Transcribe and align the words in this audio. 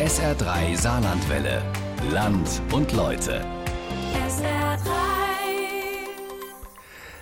SR3 0.00 0.78
Saarlandwelle. 0.78 1.62
Land 2.10 2.62
und 2.72 2.90
Leute. 2.94 3.44
SR3. 4.14 4.88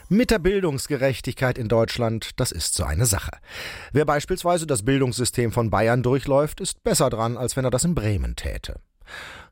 Mit 0.09 0.31
der 0.31 0.39
Bildungsgerechtigkeit 0.39 1.59
in 1.59 1.67
Deutschland, 1.67 2.39
das 2.39 2.53
ist 2.53 2.77
so 2.77 2.85
eine 2.85 3.05
Sache. 3.07 3.33
Wer 3.91 4.05
beispielsweise 4.05 4.65
das 4.69 4.85
Bildungssystem 4.85 5.51
von 5.51 5.71
Bayern 5.71 6.05
durchläuft, 6.05 6.61
ist 6.61 6.85
besser 6.85 7.11
dran, 7.11 7.37
als 7.37 7.57
wenn 7.57 7.65
er 7.65 7.73
das 7.73 7.83
in 7.83 7.97
Bremen 7.97 8.37
täte. 8.37 8.79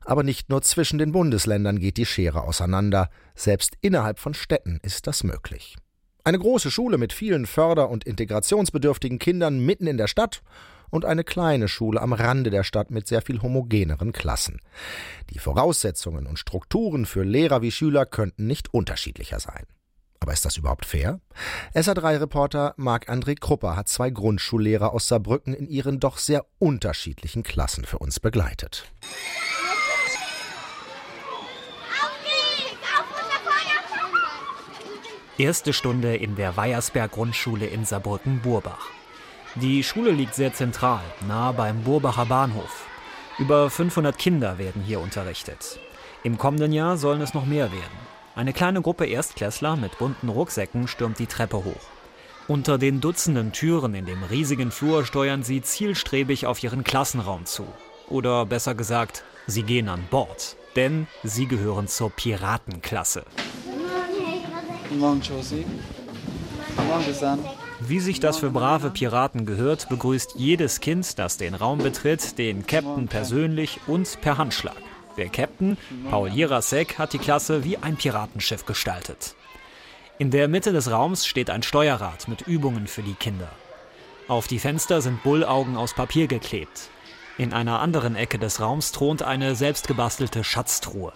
Aber 0.05 0.23
nicht 0.23 0.49
nur 0.49 0.61
zwischen 0.61 0.97
den 0.97 1.11
Bundesländern 1.11 1.79
geht 1.79 1.97
die 1.97 2.05
Schere 2.05 2.43
auseinander, 2.43 3.09
selbst 3.35 3.73
innerhalb 3.81 4.19
von 4.19 4.35
Städten 4.35 4.79
ist 4.83 5.05
das 5.05 5.25
möglich. 5.25 5.75
Eine 6.23 6.39
große 6.39 6.71
Schule 6.71 6.97
mit 6.97 7.11
vielen 7.11 7.45
förder- 7.45 7.89
und 7.89 8.05
integrationsbedürftigen 8.05 9.19
Kindern 9.19 9.59
mitten 9.59 9.85
in 9.85 9.97
der 9.97 10.07
Stadt 10.07 10.43
und 10.89 11.05
eine 11.05 11.23
kleine 11.23 11.67
Schule 11.67 12.01
am 12.01 12.13
Rande 12.13 12.49
der 12.49 12.63
Stadt 12.63 12.91
mit 12.91 13.07
sehr 13.07 13.21
viel 13.21 13.41
homogeneren 13.41 14.11
Klassen. 14.11 14.61
Die 15.31 15.39
Voraussetzungen 15.39 16.27
und 16.27 16.39
Strukturen 16.39 17.05
für 17.05 17.23
Lehrer 17.23 17.61
wie 17.61 17.71
Schüler 17.71 18.05
könnten 18.05 18.47
nicht 18.47 18.73
unterschiedlicher 18.73 19.39
sein. 19.39 19.65
Aber 20.19 20.33
ist 20.33 20.45
das 20.45 20.57
überhaupt 20.57 20.85
fair? 20.85 21.19
SA3-Reporter 21.75 22.73
Marc-André 22.77 23.39
Krupper 23.39 23.75
hat 23.75 23.87
zwei 23.87 24.09
Grundschullehrer 24.09 24.91
aus 24.91 25.07
Saarbrücken 25.07 25.53
in 25.53 25.67
ihren 25.67 25.99
doch 25.99 26.17
sehr 26.17 26.45
unterschiedlichen 26.59 27.43
Klassen 27.43 27.85
für 27.85 27.99
uns 27.99 28.19
begleitet. 28.19 28.85
Erste 35.37 35.71
Stunde 35.71 36.15
in 36.15 36.35
der 36.35 36.57
Weiersberg 36.57 37.11
Grundschule 37.11 37.67
in 37.67 37.85
Saarbrücken-Burbach. 37.85 38.96
Die 39.55 39.83
Schule 39.83 40.11
liegt 40.11 40.35
sehr 40.35 40.53
zentral, 40.53 41.01
nahe 41.27 41.53
beim 41.53 41.83
Burbacher 41.83 42.25
Bahnhof. 42.25 42.85
Über 43.39 43.69
500 43.69 44.17
Kinder 44.17 44.57
werden 44.57 44.81
hier 44.81 44.99
unterrichtet. 44.99 45.79
Im 46.23 46.37
kommenden 46.37 46.73
Jahr 46.73 46.97
sollen 46.97 47.21
es 47.21 47.33
noch 47.33 47.45
mehr 47.45 47.71
werden. 47.71 48.07
Eine 48.35 48.53
kleine 48.53 48.81
Gruppe 48.81 49.05
Erstklässler 49.05 49.75
mit 49.75 49.97
bunten 49.97 50.29
Rucksäcken 50.29 50.87
stürmt 50.87 51.17
die 51.17 51.27
Treppe 51.27 51.57
hoch. 51.63 51.87
Unter 52.47 52.77
den 52.77 53.01
Dutzenden 53.01 53.51
Türen 53.51 53.93
in 53.93 54.05
dem 54.05 54.23
riesigen 54.23 54.71
Flur 54.71 55.05
steuern 55.05 55.43
sie 55.43 55.61
zielstrebig 55.61 56.45
auf 56.45 56.61
ihren 56.63 56.83
Klassenraum 56.83 57.45
zu. 57.45 57.65
Oder 58.09 58.45
besser 58.45 58.75
gesagt, 58.75 59.23
sie 59.47 59.63
gehen 59.63 59.89
an 59.89 60.05
Bord. 60.09 60.55
Denn 60.75 61.07
sie 61.23 61.47
gehören 61.47 61.87
zur 61.87 62.11
Piratenklasse. 62.11 63.25
Guten 64.83 64.99
Morgen, 64.99 65.21
Josie. 65.21 65.65
Guten 66.75 66.87
Morgen, 66.87 67.05
Bisan. 67.05 67.39
Wie 67.79 67.99
sich 67.99 68.19
das 68.19 68.37
für 68.37 68.49
brave 68.49 68.89
Piraten 68.89 69.45
gehört, 69.45 69.87
begrüßt 69.89 70.33
jedes 70.35 70.79
Kind, 70.79 71.19
das 71.19 71.37
den 71.37 71.53
Raum 71.53 71.77
betritt, 71.77 72.37
den 72.39 72.65
Captain 72.65 73.07
persönlich 73.07 73.79
und 73.85 74.19
per 74.21 74.39
Handschlag. 74.39 74.77
Der 75.15 75.29
Captain, 75.29 75.77
Paul 76.09 76.29
Jirasek, 76.29 76.97
hat 76.97 77.13
die 77.13 77.19
Klasse 77.19 77.63
wie 77.63 77.77
ein 77.77 77.95
Piratenschiff 77.95 78.65
gestaltet. 78.65 79.35
In 80.17 80.31
der 80.31 80.47
Mitte 80.47 80.73
des 80.73 80.89
Raums 80.89 81.27
steht 81.27 81.51
ein 81.51 81.61
Steuerrad 81.61 82.27
mit 82.27 82.41
Übungen 82.41 82.87
für 82.87 83.03
die 83.03 83.13
Kinder. 83.13 83.49
Auf 84.27 84.47
die 84.47 84.59
Fenster 84.59 85.01
sind 85.01 85.21
Bullaugen 85.21 85.77
aus 85.77 85.93
Papier 85.93 86.25
geklebt. 86.25 86.89
In 87.37 87.53
einer 87.53 87.79
anderen 87.79 88.15
Ecke 88.15 88.39
des 88.39 88.59
Raums 88.59 88.91
thront 88.91 89.21
eine 89.21 89.55
selbstgebastelte 89.55 90.43
Schatztruhe. 90.43 91.13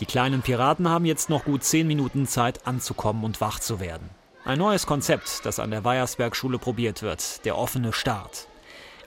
Die 0.00 0.06
kleinen 0.06 0.42
Piraten 0.42 0.90
haben 0.90 1.06
jetzt 1.06 1.30
noch 1.30 1.44
gut 1.44 1.64
zehn 1.64 1.86
Minuten 1.86 2.26
Zeit 2.26 2.66
anzukommen 2.66 3.24
und 3.24 3.40
wach 3.40 3.60
zu 3.60 3.80
werden. 3.80 4.10
Ein 4.46 4.58
neues 4.58 4.86
Konzept, 4.86 5.44
das 5.44 5.58
an 5.58 5.72
der 5.72 5.82
Weiersberg-Schule 5.82 6.60
probiert 6.60 7.02
wird, 7.02 7.44
der 7.44 7.58
offene 7.58 7.92
Start. 7.92 8.46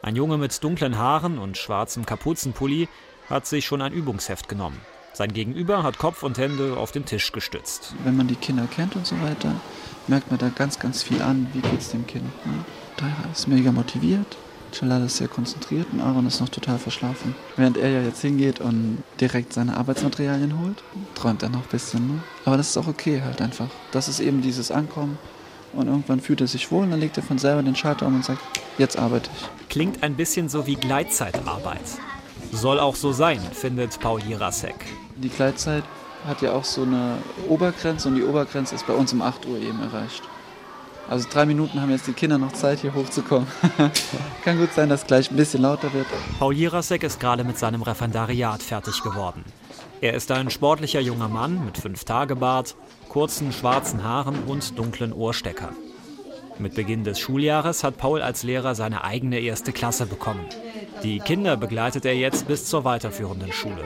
Ein 0.02 0.18
Junge 0.18 0.38
mit 0.38 0.62
dunklen 0.62 0.98
Haaren 0.98 1.40
und 1.40 1.58
schwarzem 1.58 2.06
Kapuzenpulli 2.06 2.90
hat 3.30 3.45
sich 3.45 3.66
schon 3.66 3.82
ein 3.82 3.94
Übungsheft 3.94 4.50
genommen. 4.50 4.82
Sein 5.14 5.32
Gegenüber 5.32 5.82
hat 5.84 5.98
Kopf 5.98 6.23
und 6.23 6.38
Hände 6.38 6.76
auf 6.76 6.92
den 6.92 7.06
Tisch 7.06 7.32
gestützt. 7.32 7.95
Wenn 8.04 8.17
man 8.17 8.28
die 8.28 8.36
Kinder 8.36 8.67
kennt 8.70 8.98
und 8.98 9.08
so 9.08 9.16
weiter, 9.22 9.54
merkt 10.08 10.30
man 10.30 10.39
da 10.39 10.50
ganz, 10.50 10.77
ganz 10.77 11.04
viel 11.04 11.22
an, 11.22 11.48
wie 11.54 11.61
geht 11.61 11.80
es 11.80 11.92
dem 11.92 12.06
Kind. 12.06 12.26
Ne? 12.45 12.66
Daira 12.98 13.32
ist 13.32 13.48
mega 13.48 13.71
motiviert, 13.71 14.36
Jalal 14.76 15.06
ist 15.06 15.18
sehr 15.18 15.28
konzentriert 15.28 15.88
und 15.92 16.02
Aaron 16.02 16.28
ist 16.28 16.40
noch 16.42 16.50
total 16.50 16.78
verschlafen. 16.78 17.36
Während 17.56 17.78
er 17.78 17.90
ja 17.90 18.02
jetzt 18.02 18.22
hingeht 18.22 18.60
und 18.60 19.04
direkt 19.20 19.54
seine 19.54 19.78
Arbeitsmaterialien 19.78 20.60
holt, 20.60 20.84
träumt 21.16 21.44
er 21.44 21.50
noch 21.50 21.62
ein 21.62 21.70
bisschen. 21.70 22.08
Ne? 22.08 22.24
Aber 22.46 22.58
das 22.58 22.70
ist 22.70 22.78
auch 22.78 22.88
okay 22.88 23.22
halt 23.24 23.42
einfach. 23.42 23.70
Das 23.92 24.08
ist 24.08 24.20
eben 24.20 24.42
dieses 24.42 24.72
Ankommen 24.72 25.18
und 25.74 25.88
irgendwann 25.88 26.20
fühlt 26.20 26.42
er 26.42 26.48
sich 26.48 26.72
wohl 26.72 26.84
und 26.84 26.92
dann 26.92 27.00
legt 27.00 27.18
er 27.18 27.24
von 27.24 27.38
selber 27.38 27.64
den 27.64 27.76
Schalter 27.76 28.08
um 28.08 28.16
und 28.16 28.26
sagt, 28.26 28.42
jetzt 28.78 28.98
arbeite 28.98 29.30
ich. 29.36 29.70
Klingt 29.70 30.04
ein 30.04 30.16
bisschen 30.16 30.50
so 30.50 30.66
wie 30.66 30.76
Gleitzeitarbeit. 30.76 31.84
Soll 32.52 32.80
auch 32.80 32.96
so 32.96 33.12
sein, 33.12 33.40
findet 33.54 34.00
Paul 34.00 34.22
Jirasek. 34.22 34.76
Die 35.18 35.30
Gleitzeit 35.30 35.84
hat 36.26 36.42
ja 36.42 36.54
auch 36.54 36.64
so 36.64 36.82
eine 36.82 37.18
Obergrenze 37.48 38.10
und 38.10 38.16
die 38.16 38.24
Obergrenze 38.24 38.76
ist 38.76 38.88
bei 38.88 38.94
uns 38.94 39.14
um 39.14 39.22
8 39.22 39.46
Uhr 39.46 39.58
eben 39.58 39.82
erreicht. 39.82 40.24
Also 41.09 41.27
drei 41.27 41.47
Minuten 41.47 41.81
haben 41.81 41.89
jetzt 41.89 42.05
die 42.05 42.14
Kinder 42.14 42.37
noch 42.37 42.53
Zeit, 42.53 42.80
hier 42.81 42.93
hochzukommen. 42.93 43.47
Kann 44.43 44.59
gut 44.59 44.71
sein, 44.73 44.89
dass 44.89 45.08
gleich 45.08 45.31
ein 45.31 45.37
bisschen 45.37 45.64
lauter 45.64 45.92
wird. 45.92 46.05
Paul 46.37 46.53
Jirasek 46.53 47.02
ist 47.02 47.20
gerade 47.20 47.43
mit 47.43 47.58
seinem 47.58 47.81
Referendariat 47.81 48.61
fertig 48.61 49.02
geworden. 49.02 49.43
Er 50.02 50.14
ist 50.14 50.31
ein 50.31 50.52
sportlicher 50.52 50.99
junger 50.99 51.27
Mann 51.27 51.65
mit 51.65 51.80
fünf 51.80 52.03
Tage 52.03 52.36
Bart, 52.36 52.75
kurzen 53.09 53.52
schwarzen 53.52 54.03
Haaren 54.03 54.43
und 54.43 54.77
dunklen 54.77 55.11
Ohrsteckern. 55.11 55.75
Mit 56.59 56.75
Beginn 56.75 57.03
des 57.03 57.20
Schuljahres 57.20 57.83
hat 57.83 57.97
Paul 57.97 58.21
als 58.21 58.43
Lehrer 58.43 58.76
seine 58.76 59.03
eigene 59.03 59.39
erste 59.39 59.71
Klasse 59.71 60.05
bekommen. 60.05 60.45
Die 61.02 61.20
Kinder 61.20 61.58
begleitet 61.58 62.05
er 62.05 62.15
jetzt 62.15 62.47
bis 62.47 62.65
zur 62.65 62.83
weiterführenden 62.83 63.52
Schule. 63.52 63.86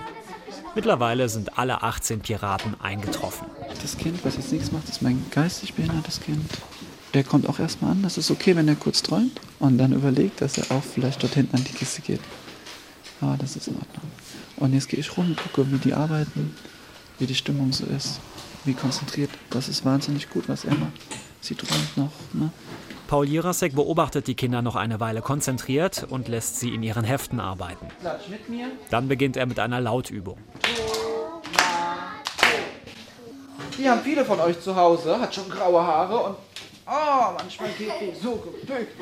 Mittlerweile 0.75 1.29
sind 1.29 1.57
alle 1.57 1.83
18 1.83 2.19
Piraten 2.19 2.75
eingetroffen. 2.81 3.47
Das 3.81 3.97
Kind, 3.97 4.25
was 4.25 4.35
jetzt 4.35 4.51
nichts 4.51 4.71
macht, 4.71 4.89
ist 4.89 5.01
mein 5.01 5.23
geistig 5.31 5.75
behindertes 5.75 6.19
Kind. 6.19 6.49
Der 7.13 7.23
kommt 7.23 7.47
auch 7.47 7.59
erstmal 7.59 7.91
an. 7.91 8.01
Das 8.01 8.17
ist 8.17 8.31
okay, 8.31 8.55
wenn 8.55 8.67
er 8.67 8.75
kurz 8.75 9.03
träumt 9.03 9.39
und 9.59 9.77
dann 9.77 9.93
überlegt, 9.93 10.41
dass 10.41 10.57
er 10.57 10.75
auch 10.75 10.83
vielleicht 10.83 11.21
dort 11.21 11.35
hinten 11.35 11.55
an 11.55 11.63
die 11.63 11.73
Kiste 11.73 12.01
geht. 12.01 12.21
Aber 13.21 13.37
das 13.37 13.55
ist 13.55 13.67
in 13.67 13.75
Ordnung. 13.75 14.11
Und 14.57 14.73
jetzt 14.73 14.89
gehe 14.89 14.99
ich 14.99 15.15
rum 15.15 15.27
und 15.27 15.37
gucke, 15.37 15.71
wie 15.71 15.77
die 15.77 15.93
arbeiten, 15.93 16.55
wie 17.19 17.27
die 17.27 17.35
Stimmung 17.35 17.71
so 17.71 17.85
ist, 17.85 18.19
wie 18.65 18.73
konzentriert. 18.73 19.29
Das 19.49 19.69
ist 19.69 19.85
wahnsinnig 19.85 20.29
gut, 20.29 20.49
was 20.49 20.65
er 20.65 20.73
macht. 20.75 20.93
Sie 21.41 21.55
träumt 21.55 21.97
noch. 21.97 22.11
Ne? 22.33 22.49
Paul 23.07 23.27
Jirasek 23.27 23.75
beobachtet 23.75 24.27
die 24.27 24.35
Kinder 24.35 24.61
noch 24.61 24.75
eine 24.75 24.99
Weile 24.99 25.21
konzentriert 25.21 26.05
und 26.09 26.27
lässt 26.27 26.59
sie 26.59 26.73
in 26.73 26.81
ihren 26.81 27.03
Heften 27.03 27.39
arbeiten. 27.39 27.87
Dann 28.89 29.07
beginnt 29.07 29.37
er 29.37 29.45
mit 29.45 29.59
einer 29.59 29.81
Lautübung. 29.81 30.37
Die 33.77 33.89
haben 33.89 34.01
viele 34.01 34.23
von 34.23 34.39
euch 34.39 34.59
zu 34.61 34.75
Hause, 34.75 35.19
hat 35.19 35.35
schon 35.35 35.49
graue 35.49 35.83
Haare 35.83 36.17
und 36.17 36.35
oh, 36.87 37.33
manchmal 37.37 37.69
geht 37.77 37.91
die 38.01 38.19
so 38.21 38.35
gebückt. 38.35 38.97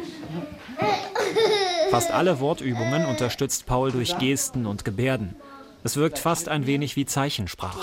Fast 1.90 2.12
alle 2.12 2.40
Wortübungen 2.40 3.06
unterstützt 3.06 3.66
Paul 3.66 3.92
durch 3.92 4.18
Gesten 4.18 4.66
und 4.66 4.86
Gebärden. 4.86 5.36
Es 5.84 5.98
wirkt 5.98 6.20
fast 6.20 6.48
ein 6.48 6.68
wenig 6.68 6.96
wie 6.96 7.06
Zeichensprache. 7.06 7.80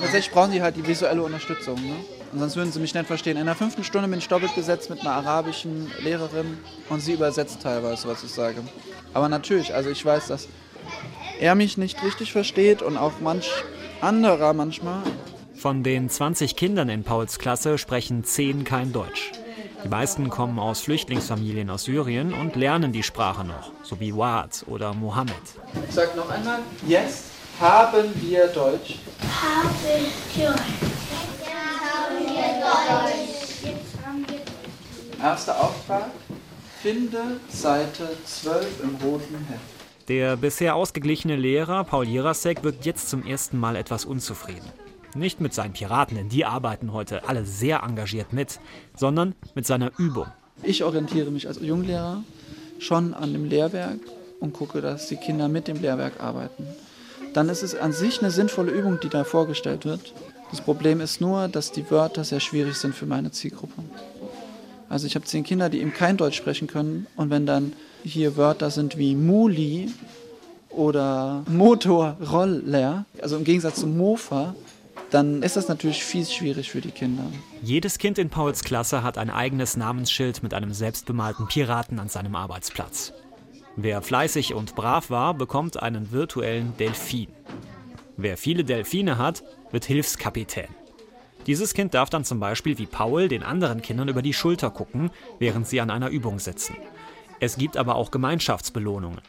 Tatsächlich 0.00 0.32
brauchen 0.32 0.52
die 0.52 0.62
halt 0.62 0.76
die 0.76 0.86
visuelle 0.86 1.22
Unterstützung. 1.22 1.76
Ne? 1.76 1.94
Und 2.32 2.38
sonst 2.38 2.56
würden 2.56 2.72
sie 2.72 2.80
mich 2.80 2.94
nicht 2.94 3.06
verstehen. 3.06 3.36
In 3.36 3.46
der 3.46 3.54
fünften 3.54 3.84
Stunde 3.84 4.08
bin 4.08 4.18
ich 4.18 4.28
doppelt 4.28 4.54
besetzt 4.54 4.88
mit 4.88 5.00
einer 5.00 5.12
arabischen 5.12 5.90
Lehrerin 6.00 6.58
und 6.88 7.00
sie 7.00 7.12
übersetzt 7.12 7.60
teilweise, 7.62 8.08
was 8.08 8.24
ich 8.24 8.30
sage. 8.30 8.62
Aber 9.12 9.28
natürlich, 9.28 9.74
also 9.74 9.90
ich 9.90 10.04
weiß, 10.04 10.28
dass 10.28 10.48
er 11.38 11.54
mich 11.54 11.76
nicht 11.76 12.02
richtig 12.02 12.32
versteht 12.32 12.82
und 12.82 12.96
auch 12.96 13.12
manch 13.20 13.50
anderer 14.00 14.52
manchmal. 14.52 15.02
Von 15.60 15.82
den 15.82 16.08
20 16.08 16.56
Kindern 16.56 16.88
in 16.88 17.04
Pauls 17.04 17.38
Klasse 17.38 17.76
sprechen 17.76 18.24
10 18.24 18.64
kein 18.64 18.94
Deutsch. 18.94 19.30
Die 19.84 19.88
meisten 19.90 20.30
kommen 20.30 20.58
aus 20.58 20.80
Flüchtlingsfamilien 20.80 21.68
aus 21.68 21.84
Syrien 21.84 22.32
und 22.32 22.56
lernen 22.56 22.92
die 22.92 23.02
Sprache 23.02 23.44
noch, 23.44 23.70
so 23.82 24.00
wie 24.00 24.16
Waad 24.16 24.64
oder 24.68 24.94
Mohammed. 24.94 25.34
Ich 25.86 25.94
sag 25.94 26.16
noch 26.16 26.30
einmal, 26.30 26.60
jetzt 26.88 27.24
haben 27.60 28.08
wir 28.22 28.46
Deutsch. 28.46 29.00
Haben 29.42 29.68
wir 30.34 30.54
Erster 35.22 35.60
Auftrag, 35.60 36.10
finde 36.80 37.38
Seite 37.50 38.16
12 38.24 38.82
im 38.82 38.94
roten 39.06 39.46
Heft. 39.50 39.60
Der 40.08 40.38
bisher 40.38 40.74
ausgeglichene 40.74 41.36
Lehrer 41.36 41.84
Paul 41.84 42.08
Jirasek 42.08 42.64
wirkt 42.64 42.86
jetzt 42.86 43.10
zum 43.10 43.26
ersten 43.26 43.58
Mal 43.58 43.76
etwas 43.76 44.06
unzufrieden. 44.06 44.72
Nicht 45.14 45.40
mit 45.40 45.52
seinen 45.52 45.72
Piraten, 45.72 46.16
denn 46.16 46.28
die 46.28 46.44
arbeiten 46.44 46.92
heute 46.92 47.28
alle 47.28 47.44
sehr 47.44 47.82
engagiert 47.82 48.32
mit, 48.32 48.60
sondern 48.96 49.34
mit 49.54 49.66
seiner 49.66 49.90
Übung. 49.98 50.26
Ich 50.62 50.84
orientiere 50.84 51.30
mich 51.30 51.48
als 51.48 51.60
Junglehrer 51.60 52.22
schon 52.78 53.14
an 53.14 53.32
dem 53.32 53.44
Lehrwerk 53.44 53.98
und 54.38 54.52
gucke, 54.52 54.80
dass 54.80 55.08
die 55.08 55.16
Kinder 55.16 55.48
mit 55.48 55.68
dem 55.68 55.80
Lehrwerk 55.80 56.20
arbeiten. 56.20 56.64
Dann 57.32 57.48
ist 57.48 57.62
es 57.62 57.74
an 57.74 57.92
sich 57.92 58.20
eine 58.20 58.30
sinnvolle 58.30 58.72
Übung, 58.72 58.98
die 59.02 59.08
da 59.08 59.24
vorgestellt 59.24 59.84
wird. 59.84 60.14
Das 60.50 60.60
Problem 60.60 61.00
ist 61.00 61.20
nur, 61.20 61.48
dass 61.48 61.72
die 61.72 61.90
Wörter 61.90 62.24
sehr 62.24 62.40
schwierig 62.40 62.76
sind 62.76 62.94
für 62.94 63.06
meine 63.06 63.30
Zielgruppe. 63.30 63.82
Also 64.88 65.06
ich 65.06 65.14
habe 65.14 65.24
zehn 65.24 65.44
Kinder, 65.44 65.68
die 65.68 65.80
eben 65.80 65.92
kein 65.92 66.16
Deutsch 66.16 66.36
sprechen 66.36 66.66
können 66.66 67.06
und 67.16 67.30
wenn 67.30 67.46
dann 67.46 67.72
hier 68.02 68.36
Wörter 68.36 68.70
sind 68.70 68.96
wie 68.98 69.14
Muli 69.14 69.92
oder 70.70 71.44
Motorroller, 71.48 73.04
also 73.22 73.36
im 73.36 73.44
Gegensatz 73.44 73.80
zum 73.80 73.96
Mofa, 73.96 74.54
dann 75.10 75.42
ist 75.42 75.56
das 75.56 75.68
natürlich 75.68 76.04
fies 76.04 76.32
schwierig 76.32 76.70
für 76.70 76.80
die 76.80 76.90
Kinder. 76.90 77.24
Jedes 77.62 77.98
Kind 77.98 78.18
in 78.18 78.30
Pauls 78.30 78.64
Klasse 78.64 79.02
hat 79.02 79.18
ein 79.18 79.30
eigenes 79.30 79.76
Namensschild 79.76 80.42
mit 80.42 80.54
einem 80.54 80.72
selbstbemalten 80.72 81.48
Piraten 81.48 81.98
an 81.98 82.08
seinem 82.08 82.36
Arbeitsplatz. 82.36 83.12
Wer 83.76 84.02
fleißig 84.02 84.54
und 84.54 84.74
brav 84.74 85.10
war, 85.10 85.34
bekommt 85.34 85.82
einen 85.82 86.12
virtuellen 86.12 86.76
Delfin. 86.76 87.28
Wer 88.16 88.36
viele 88.36 88.64
Delfine 88.64 89.18
hat, 89.18 89.42
wird 89.70 89.84
Hilfskapitän. 89.84 90.68
Dieses 91.46 91.72
Kind 91.72 91.94
darf 91.94 92.10
dann 92.10 92.24
zum 92.24 92.38
Beispiel 92.38 92.76
wie 92.78 92.86
Paul 92.86 93.28
den 93.28 93.42
anderen 93.42 93.80
Kindern 93.80 94.08
über 94.08 94.22
die 94.22 94.34
Schulter 94.34 94.70
gucken, 94.70 95.10
während 95.38 95.66
sie 95.66 95.80
an 95.80 95.90
einer 95.90 96.10
Übung 96.10 96.38
sitzen. 96.38 96.76
Es 97.40 97.56
gibt 97.56 97.76
aber 97.76 97.94
auch 97.94 98.10
Gemeinschaftsbelohnungen. 98.10 99.22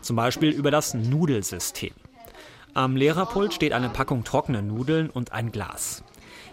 Zum 0.00 0.16
Beispiel 0.16 0.50
über 0.50 0.70
das 0.70 0.94
Nudelsystem. 0.94 1.92
Am 2.78 2.94
Lehrerpult 2.94 3.52
steht 3.52 3.72
eine 3.72 3.88
Packung 3.88 4.22
trockene 4.22 4.62
Nudeln 4.62 5.10
und 5.10 5.32
ein 5.32 5.50
Glas. 5.50 6.04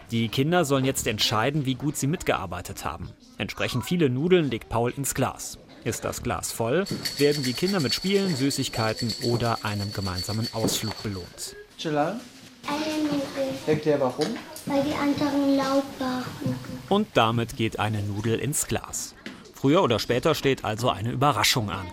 Die 0.10 0.28
Kinder 0.28 0.66
sollen 0.66 0.84
jetzt 0.84 1.06
entscheiden, 1.06 1.68
wie 1.68 1.76
gut 1.76 1.98
sie 1.98 2.08
mitgearbeitet 2.08 2.84
haben. 2.84 3.12
Entsprechend 3.38 3.86
viele 3.86 4.10
Nudeln 4.10 4.50
legt 4.50 4.68
Paul 4.68 4.92
ins 4.98 5.14
Glas. 5.14 5.60
Ist 5.84 6.04
das 6.04 6.24
Glas 6.24 6.52
voll, 6.52 6.86
werden 7.20 7.44
die 7.44 7.54
Kinder 7.54 7.80
mit 7.80 7.94
Spielen, 7.94 8.36
Süßigkeiten 8.36 9.14
oder 9.26 9.64
einem 9.64 9.94
gemeinsamen 9.94 10.48
Ausflug 10.52 11.04
belohnt. 11.04 11.56
Jalal, 11.78 12.20
Eine 12.68 13.04
Nudel, 13.04 13.54
erklär 13.68 14.00
warum. 14.02 14.26
weil 14.66 14.82
die 14.82 14.96
anderen 14.96 15.56
laut 15.58 15.84
waren. 16.00 16.26
Und 16.90 17.08
damit 17.14 17.56
geht 17.56 17.78
eine 17.78 18.02
Nudel 18.02 18.40
ins 18.40 18.66
Glas. 18.66 19.14
Früher 19.54 19.84
oder 19.84 20.00
später 20.00 20.34
steht 20.34 20.66
also 20.66 20.90
eine 20.90 21.12
Überraschung 21.12 21.70
an. 21.70 21.86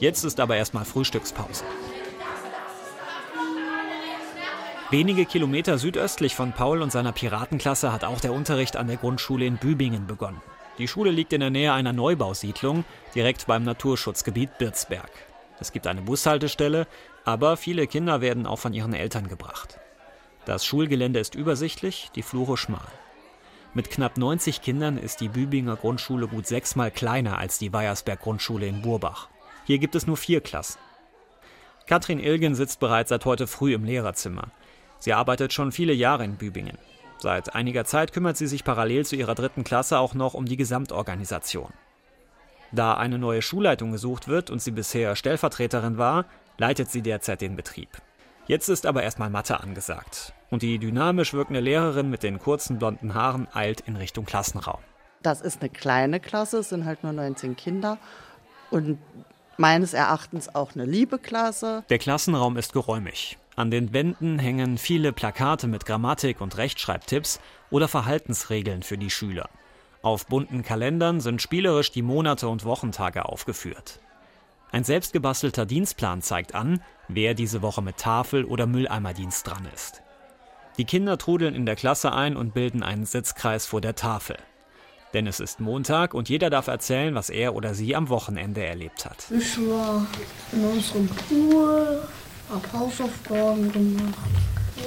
Jetzt 0.00 0.24
ist 0.24 0.40
aber 0.40 0.56
erstmal 0.56 0.84
Frühstückspause. 0.84 1.62
Wenige 4.90 5.24
Kilometer 5.24 5.78
südöstlich 5.78 6.34
von 6.34 6.52
Paul 6.52 6.82
und 6.82 6.90
seiner 6.90 7.12
Piratenklasse 7.12 7.92
hat 7.92 8.02
auch 8.02 8.18
der 8.18 8.32
Unterricht 8.32 8.76
an 8.76 8.88
der 8.88 8.96
Grundschule 8.96 9.46
in 9.46 9.56
Bübingen 9.56 10.08
begonnen. 10.08 10.42
Die 10.78 10.88
Schule 10.88 11.12
liegt 11.12 11.32
in 11.32 11.38
der 11.38 11.50
Nähe 11.50 11.72
einer 11.72 11.92
Neubausiedlung, 11.92 12.84
direkt 13.14 13.46
beim 13.46 13.62
Naturschutzgebiet 13.62 14.58
Birzberg. 14.58 15.10
Es 15.60 15.70
gibt 15.70 15.86
eine 15.86 16.00
Bushaltestelle, 16.00 16.88
aber 17.24 17.56
viele 17.56 17.86
Kinder 17.86 18.20
werden 18.20 18.46
auch 18.46 18.58
von 18.58 18.72
ihren 18.72 18.92
Eltern 18.92 19.28
gebracht. 19.28 19.78
Das 20.44 20.66
Schulgelände 20.66 21.20
ist 21.20 21.36
übersichtlich, 21.36 22.10
die 22.16 22.22
Flure 22.22 22.56
schmal. 22.56 22.88
Mit 23.74 23.90
knapp 23.90 24.16
90 24.16 24.60
Kindern 24.60 24.98
ist 24.98 25.20
die 25.20 25.28
Bübinger 25.28 25.76
Grundschule 25.76 26.26
gut 26.26 26.48
sechsmal 26.48 26.90
kleiner 26.90 27.38
als 27.38 27.58
die 27.58 27.72
Weiersberg 27.72 28.20
Grundschule 28.20 28.66
in 28.66 28.82
Burbach. 28.82 29.28
Hier 29.66 29.78
gibt 29.78 29.94
es 29.94 30.08
nur 30.08 30.16
vier 30.16 30.40
Klassen. 30.40 30.80
Katrin 31.86 32.18
Ilgen 32.18 32.56
sitzt 32.56 32.80
bereits 32.80 33.10
seit 33.10 33.24
heute 33.24 33.46
früh 33.46 33.72
im 33.72 33.84
Lehrerzimmer. 33.84 34.50
Sie 35.00 35.12
arbeitet 35.12 35.52
schon 35.52 35.72
viele 35.72 35.92
Jahre 35.92 36.24
in 36.24 36.36
Bübingen. 36.36 36.78
Seit 37.18 37.54
einiger 37.54 37.84
Zeit 37.84 38.12
kümmert 38.12 38.36
sie 38.36 38.46
sich 38.46 38.64
parallel 38.64 39.04
zu 39.04 39.16
ihrer 39.16 39.34
dritten 39.34 39.64
Klasse 39.64 39.98
auch 39.98 40.14
noch 40.14 40.34
um 40.34 40.46
die 40.46 40.56
Gesamtorganisation. 40.56 41.72
Da 42.72 42.94
eine 42.94 43.18
neue 43.18 43.42
Schulleitung 43.42 43.92
gesucht 43.92 44.28
wird 44.28 44.48
und 44.50 44.62
sie 44.62 44.70
bisher 44.70 45.16
Stellvertreterin 45.16 45.98
war, 45.98 46.26
leitet 46.56 46.90
sie 46.90 47.02
derzeit 47.02 47.40
den 47.40 47.56
Betrieb. 47.56 47.88
Jetzt 48.46 48.68
ist 48.68 48.86
aber 48.86 49.02
erstmal 49.02 49.30
Mathe 49.30 49.60
angesagt. 49.60 50.32
Und 50.50 50.62
die 50.62 50.78
dynamisch 50.78 51.34
wirkende 51.34 51.60
Lehrerin 51.60 52.10
mit 52.10 52.22
den 52.22 52.38
kurzen 52.38 52.78
blonden 52.78 53.14
Haaren 53.14 53.48
eilt 53.52 53.80
in 53.80 53.96
Richtung 53.96 54.24
Klassenraum. 54.24 54.80
Das 55.22 55.40
ist 55.40 55.60
eine 55.60 55.70
kleine 55.70 56.20
Klasse, 56.20 56.58
es 56.58 56.70
sind 56.70 56.84
halt 56.84 57.02
nur 57.02 57.12
19 57.12 57.56
Kinder 57.56 57.98
und 58.70 58.98
meines 59.56 59.92
Erachtens 59.92 60.54
auch 60.54 60.74
eine 60.74 60.86
liebe 60.86 61.18
Klasse. 61.18 61.84
Der 61.90 61.98
Klassenraum 61.98 62.56
ist 62.56 62.72
geräumig. 62.72 63.36
An 63.60 63.70
den 63.70 63.92
Wänden 63.92 64.38
hängen 64.38 64.78
viele 64.78 65.12
Plakate 65.12 65.66
mit 65.66 65.84
Grammatik- 65.84 66.40
und 66.40 66.56
Rechtschreibtipps 66.56 67.40
oder 67.70 67.88
Verhaltensregeln 67.88 68.82
für 68.82 68.96
die 68.96 69.10
Schüler. 69.10 69.50
Auf 70.00 70.26
bunten 70.28 70.62
Kalendern 70.62 71.20
sind 71.20 71.42
spielerisch 71.42 71.92
die 71.92 72.00
Monate 72.00 72.48
und 72.48 72.64
Wochentage 72.64 73.26
aufgeführt. 73.26 74.00
Ein 74.72 74.82
selbstgebastelter 74.82 75.66
Dienstplan 75.66 76.22
zeigt 76.22 76.54
an, 76.54 76.80
wer 77.08 77.34
diese 77.34 77.60
Woche 77.60 77.82
mit 77.82 77.98
Tafel- 77.98 78.46
oder 78.46 78.66
Mülleimerdienst 78.66 79.46
dran 79.46 79.68
ist. 79.74 80.00
Die 80.78 80.86
Kinder 80.86 81.18
trudeln 81.18 81.54
in 81.54 81.66
der 81.66 81.76
Klasse 81.76 82.12
ein 82.14 82.38
und 82.38 82.54
bilden 82.54 82.82
einen 82.82 83.04
Sitzkreis 83.04 83.66
vor 83.66 83.82
der 83.82 83.94
Tafel. 83.94 84.38
Denn 85.12 85.26
es 85.26 85.38
ist 85.38 85.60
Montag 85.60 86.14
und 86.14 86.30
jeder 86.30 86.48
darf 86.48 86.68
erzählen, 86.68 87.14
was 87.14 87.28
er 87.28 87.54
oder 87.54 87.74
sie 87.74 87.94
am 87.94 88.08
Wochenende 88.08 88.64
erlebt 88.64 89.04
hat. 89.04 89.26
Ich 89.30 89.58
war 89.58 90.06
in 90.52 90.64
unserem 90.64 91.08
Pool, 91.08 92.08
hab 92.50 92.72
Hausaufgaben 92.72 93.72
gemacht. 93.72 94.14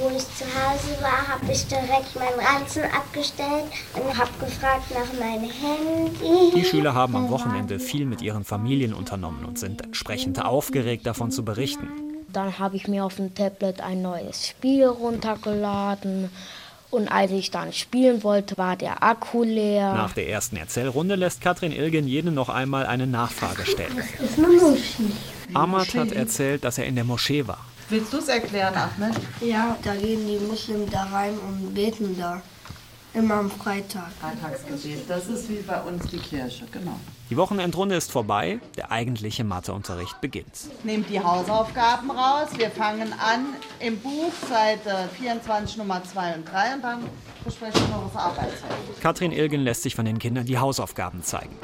Wo 0.00 0.08
ich 0.08 0.24
zu 0.34 0.44
Hause 0.44 1.00
war, 1.00 1.28
habe 1.28 1.52
ich 1.52 1.66
direkt 1.66 2.16
meinen 2.16 2.40
Ranzen 2.40 2.82
abgestellt 2.84 3.64
und 3.94 4.18
habe 4.18 4.30
gefragt 4.40 4.90
nach 4.90 5.20
meinem 5.20 5.50
Handy. 5.50 6.52
Die 6.56 6.64
Schüler 6.64 6.94
haben 6.94 7.14
am 7.14 7.30
Wochenende 7.30 7.78
viel 7.78 8.04
mit 8.04 8.20
ihren 8.20 8.44
Familien 8.44 8.92
unternommen 8.92 9.44
und 9.44 9.58
sind 9.58 9.82
entsprechend 9.82 10.44
aufgeregt 10.44 11.06
davon 11.06 11.30
zu 11.30 11.44
berichten. 11.44 11.88
Dann 12.32 12.58
habe 12.58 12.76
ich 12.76 12.88
mir 12.88 13.04
auf 13.04 13.16
dem 13.16 13.34
Tablet 13.34 13.80
ein 13.80 14.02
neues 14.02 14.48
Spiel 14.48 14.86
runtergeladen. 14.86 16.30
Und 16.90 17.08
als 17.08 17.30
ich 17.30 17.50
dann 17.52 17.72
spielen 17.72 18.24
wollte, 18.24 18.58
war 18.58 18.76
der 18.76 19.02
Akku 19.02 19.44
leer. 19.44 19.94
Nach 19.94 20.12
der 20.12 20.28
ersten 20.28 20.56
Erzählrunde 20.56 21.14
lässt 21.14 21.40
Katrin 21.40 21.72
Ilgen 21.72 22.08
jeden 22.08 22.34
noch 22.34 22.48
einmal 22.48 22.86
eine 22.86 23.06
Nachfrage 23.06 23.64
stellen. 23.64 23.96
ist 23.98 24.38
eine 24.38 24.48
Muschi. 24.48 25.12
Ahmad 25.54 25.94
hat 25.94 26.12
erzählt, 26.12 26.64
dass 26.64 26.78
er 26.78 26.86
in 26.86 26.94
der 26.94 27.04
Moschee 27.04 27.46
war. 27.46 27.64
Willst 27.88 28.12
du 28.12 28.18
es 28.18 28.28
erklären, 28.28 28.74
Ahmed? 28.74 29.14
Ja, 29.40 29.76
da 29.82 29.94
gehen 29.94 30.26
die 30.26 30.38
Muslimen 30.38 30.90
da 30.90 31.04
rein 31.04 31.38
und 31.38 31.74
beten 31.74 32.16
da. 32.18 32.42
Immer 33.12 33.34
am 33.34 33.50
Freitag. 33.50 34.10
Freitagsgebet, 34.20 35.08
das 35.08 35.28
ist 35.28 35.48
wie 35.48 35.62
bei 35.62 35.80
uns 35.82 36.04
die 36.08 36.18
Kirche, 36.18 36.64
genau. 36.72 36.98
Die 37.30 37.36
Wochenendrunde 37.36 37.94
ist 37.94 38.10
vorbei, 38.10 38.58
der 38.76 38.90
eigentliche 38.90 39.44
Matheunterricht 39.44 40.20
beginnt. 40.20 40.52
Nehmt 40.82 41.08
die 41.08 41.20
Hausaufgaben 41.20 42.10
raus. 42.10 42.48
Wir 42.56 42.70
fangen 42.70 43.12
an 43.12 43.46
im 43.78 43.98
Buch, 43.98 44.32
Seite 44.48 45.08
24, 45.18 45.76
Nummer 45.76 46.02
2 46.02 46.34
und 46.34 46.44
3 46.44 46.74
und 46.74 46.82
dann 46.82 46.98
besprechen 47.44 47.80
wir 47.82 47.96
noch 47.96 48.12
das 48.12 48.20
Arbeitsheft. 48.20 49.00
Katrin 49.00 49.30
Ilgen 49.30 49.62
lässt 49.62 49.84
sich 49.84 49.94
von 49.94 50.04
den 50.04 50.18
Kindern 50.18 50.44
die 50.44 50.58
Hausaufgaben 50.58 51.22
zeigen. 51.22 51.56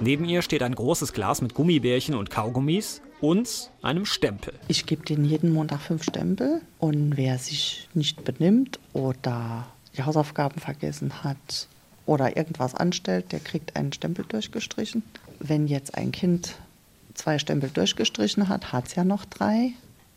Neben 0.00 0.24
ihr 0.24 0.42
steht 0.42 0.62
ein 0.62 0.74
großes 0.74 1.12
Glas 1.12 1.40
mit 1.40 1.54
Gummibärchen 1.54 2.14
und 2.14 2.30
Kaugummis 2.30 3.00
und 3.20 3.70
einem 3.82 4.04
Stempel. 4.04 4.54
Ich 4.68 4.86
gebe 4.86 5.04
denen 5.04 5.24
jeden 5.24 5.52
Montag 5.52 5.80
fünf 5.80 6.02
Stempel 6.02 6.60
und 6.78 7.16
wer 7.16 7.38
sich 7.38 7.88
nicht 7.94 8.24
benimmt 8.24 8.78
oder 8.92 9.66
die 9.96 10.02
Hausaufgaben 10.02 10.60
vergessen 10.60 11.22
hat 11.22 11.68
oder 12.06 12.36
irgendwas 12.36 12.74
anstellt, 12.74 13.32
der 13.32 13.40
kriegt 13.40 13.76
einen 13.76 13.92
Stempel 13.92 14.24
durchgestrichen. 14.26 15.02
Wenn 15.38 15.68
jetzt 15.68 15.96
ein 15.96 16.12
Kind 16.12 16.56
zwei 17.14 17.38
Stempel 17.38 17.70
durchgestrichen 17.70 18.48
hat, 18.48 18.72
hat 18.72 18.88
es 18.88 18.94
ja 18.96 19.04
noch 19.04 19.24
drei. 19.24 19.70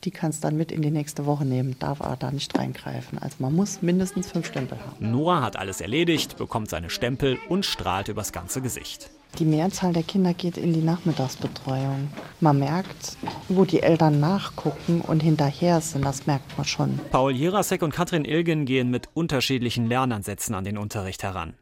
Die 0.03 0.11
kann 0.11 0.29
es 0.29 0.39
dann 0.39 0.57
mit 0.57 0.71
in 0.71 0.81
die 0.81 0.91
nächste 0.91 1.25
Woche 1.25 1.45
nehmen, 1.45 1.75
darf 1.79 2.01
aber 2.01 2.15
da 2.17 2.31
nicht 2.31 2.57
reingreifen. 2.57 3.17
Also 3.19 3.37
man 3.39 3.53
muss 3.55 3.81
mindestens 3.81 4.31
fünf 4.31 4.47
Stempel 4.47 4.77
haben. 4.79 5.11
Noah 5.11 5.41
hat 5.41 5.55
alles 5.55 5.81
erledigt, 5.81 6.37
bekommt 6.37 6.69
seine 6.69 6.89
Stempel 6.89 7.37
und 7.49 7.65
strahlt 7.65 8.07
übers 8.07 8.31
ganze 8.31 8.61
Gesicht. 8.61 9.09
Die 9.39 9.45
Mehrzahl 9.45 9.93
der 9.93 10.03
Kinder 10.03 10.33
geht 10.33 10.57
in 10.57 10.73
die 10.73 10.81
Nachmittagsbetreuung. 10.81 12.09
Man 12.39 12.59
merkt, 12.59 13.17
wo 13.49 13.65
die 13.65 13.83
Eltern 13.83 14.19
nachgucken 14.19 15.01
und 15.01 15.21
hinterher 15.21 15.79
sind, 15.81 16.03
das 16.03 16.25
merkt 16.25 16.57
man 16.57 16.65
schon. 16.65 16.99
Paul 17.11 17.33
Jirasek 17.33 17.83
und 17.83 17.93
Katrin 17.93 18.25
Ilgen 18.25 18.65
gehen 18.65 18.89
mit 18.89 19.09
unterschiedlichen 19.13 19.87
Lernansätzen 19.87 20.55
an 20.55 20.63
den 20.63 20.77
Unterricht 20.77 21.21
heran. 21.21 21.53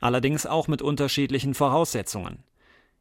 Allerdings 0.00 0.46
auch 0.46 0.68
mit 0.68 0.80
unterschiedlichen 0.80 1.54
Voraussetzungen. 1.54 2.44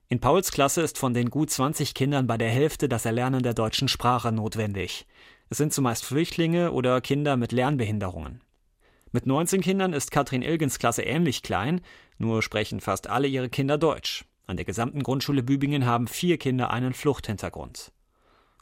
In 0.09 0.19
Pauls 0.19 0.51
Klasse 0.51 0.81
ist 0.81 0.97
von 0.97 1.13
den 1.13 1.29
gut 1.29 1.51
20 1.51 1.93
Kindern 1.93 2.27
bei 2.27 2.37
der 2.37 2.49
Hälfte 2.49 2.89
das 2.89 3.05
Erlernen 3.05 3.43
der 3.43 3.53
deutschen 3.53 3.87
Sprache 3.87 4.31
notwendig. 4.31 5.05
Es 5.49 5.57
sind 5.57 5.73
zumeist 5.73 6.05
Flüchtlinge 6.05 6.71
oder 6.71 7.01
Kinder 7.01 7.37
mit 7.37 7.51
Lernbehinderungen. 7.51 8.41
Mit 9.11 9.25
19 9.25 9.61
Kindern 9.61 9.93
ist 9.93 10.11
Katrin 10.11 10.41
Ilgens 10.41 10.79
Klasse 10.79 11.01
ähnlich 11.01 11.41
klein, 11.41 11.81
nur 12.17 12.41
sprechen 12.41 12.81
fast 12.81 13.07
alle 13.07 13.27
ihre 13.27 13.49
Kinder 13.49 13.77
Deutsch. 13.77 14.25
An 14.45 14.57
der 14.57 14.65
gesamten 14.65 15.03
Grundschule 15.03 15.43
Bübingen 15.43 15.85
haben 15.85 16.07
vier 16.07 16.37
Kinder 16.37 16.69
einen 16.71 16.93
Fluchthintergrund. 16.93 17.91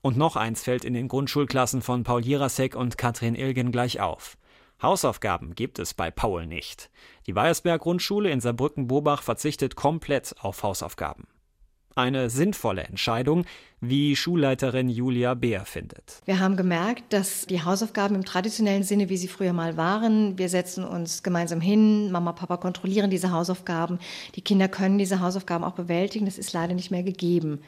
Und 0.01 0.17
noch 0.17 0.35
eins 0.35 0.63
fällt 0.63 0.85
in 0.85 0.93
den 0.93 1.07
Grundschulklassen 1.07 1.81
von 1.81 2.03
Paul 2.03 2.23
Jirasek 2.23 2.75
und 2.75 2.97
Katrin 2.97 3.35
Ilgen 3.35 3.71
gleich 3.71 3.99
auf. 3.99 4.37
Hausaufgaben 4.81 5.55
gibt 5.55 5.79
es 5.79 5.93
bei 5.93 6.11
Paul 6.11 6.45
nicht. 6.47 6.89
Die 7.27 7.35
Weiersberg 7.35 7.81
Grundschule 7.81 8.29
in 8.29 8.41
Saarbrücken-Bobach 8.41 9.23
verzichtet 9.23 9.75
komplett 9.75 10.35
auf 10.39 10.63
Hausaufgaben. 10.63 11.27
Eine 11.95 12.29
sinnvolle 12.29 12.83
Entscheidung, 12.83 13.45
wie 13.89 14.15
Schulleiterin 14.15 14.89
Julia 14.89 15.33
Beer 15.33 15.65
findet. 15.65 16.21
Wir 16.25 16.39
haben 16.39 16.55
gemerkt, 16.57 17.13
dass 17.13 17.45
die 17.45 17.63
Hausaufgaben 17.63 18.15
im 18.15 18.25
traditionellen 18.25 18.83
Sinne, 18.83 19.09
wie 19.09 19.17
sie 19.17 19.27
früher 19.27 19.53
mal 19.53 19.77
waren, 19.77 20.37
wir 20.37 20.49
setzen 20.49 20.83
uns 20.83 21.23
gemeinsam 21.23 21.61
hin, 21.61 22.11
Mama, 22.11 22.33
Papa 22.33 22.57
kontrollieren 22.57 23.09
diese 23.09 23.31
Hausaufgaben, 23.31 23.99
die 24.35 24.41
Kinder 24.41 24.67
können 24.67 24.97
diese 24.97 25.19
Hausaufgaben 25.19 25.63
auch 25.63 25.73
bewältigen, 25.73 26.25
das 26.25 26.37
ist 26.37 26.53
leider 26.53 26.73
nicht 26.73 26.91
mehr 26.91 27.03
gegeben. 27.03 27.59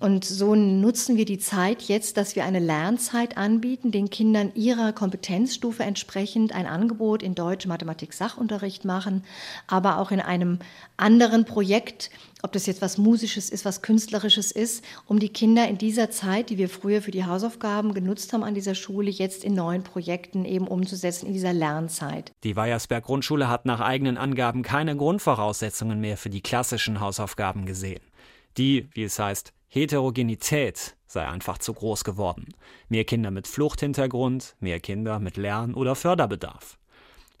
Und 0.00 0.24
so 0.24 0.54
nutzen 0.54 1.16
wir 1.16 1.24
die 1.24 1.38
Zeit 1.38 1.82
jetzt, 1.82 2.16
dass 2.16 2.36
wir 2.36 2.44
eine 2.44 2.60
Lernzeit 2.60 3.36
anbieten, 3.36 3.90
den 3.90 4.10
Kindern 4.10 4.52
ihrer 4.54 4.92
Kompetenzstufe 4.92 5.82
entsprechend 5.82 6.54
ein 6.54 6.66
Angebot 6.66 7.20
in 7.20 7.34
Deutsch, 7.34 7.66
Mathematik, 7.66 8.12
Sachunterricht 8.12 8.84
machen, 8.84 9.24
aber 9.66 9.98
auch 9.98 10.12
in 10.12 10.20
einem 10.20 10.60
anderen 10.96 11.44
Projekt, 11.44 12.10
ob 12.42 12.52
das 12.52 12.66
jetzt 12.66 12.80
was 12.80 12.96
Musisches 12.96 13.50
ist, 13.50 13.64
was 13.64 13.82
Künstlerisches 13.82 14.52
ist, 14.52 14.84
um 15.06 15.18
die 15.18 15.30
Kinder 15.30 15.47
in 15.56 15.78
dieser 15.78 16.10
Zeit, 16.10 16.50
die 16.50 16.58
wir 16.58 16.68
früher 16.68 17.00
für 17.00 17.10
die 17.10 17.24
Hausaufgaben 17.24 17.94
genutzt 17.94 18.32
haben 18.32 18.44
an 18.44 18.54
dieser 18.54 18.74
Schule, 18.74 19.10
jetzt 19.10 19.44
in 19.44 19.54
neuen 19.54 19.82
Projekten 19.82 20.44
eben 20.44 20.66
umzusetzen 20.66 21.26
in 21.26 21.32
dieser 21.32 21.52
Lernzeit. 21.52 22.32
Die 22.44 22.56
Weiersberg 22.56 23.04
Grundschule 23.04 23.48
hat 23.48 23.64
nach 23.64 23.80
eigenen 23.80 24.18
Angaben 24.18 24.62
keine 24.62 24.96
Grundvoraussetzungen 24.96 26.00
mehr 26.00 26.16
für 26.16 26.30
die 26.30 26.42
klassischen 26.42 27.00
Hausaufgaben 27.00 27.66
gesehen. 27.66 28.02
Die, 28.56 28.88
wie 28.92 29.04
es 29.04 29.18
heißt, 29.18 29.52
Heterogenität 29.68 30.96
sei 31.06 31.26
einfach 31.26 31.58
zu 31.58 31.72
groß 31.72 32.04
geworden. 32.04 32.54
Mehr 32.88 33.04
Kinder 33.04 33.30
mit 33.30 33.46
Fluchthintergrund, 33.46 34.56
mehr 34.60 34.80
Kinder 34.80 35.18
mit 35.20 35.36
Lern- 35.36 35.74
oder 35.74 35.94
Förderbedarf. 35.94 36.78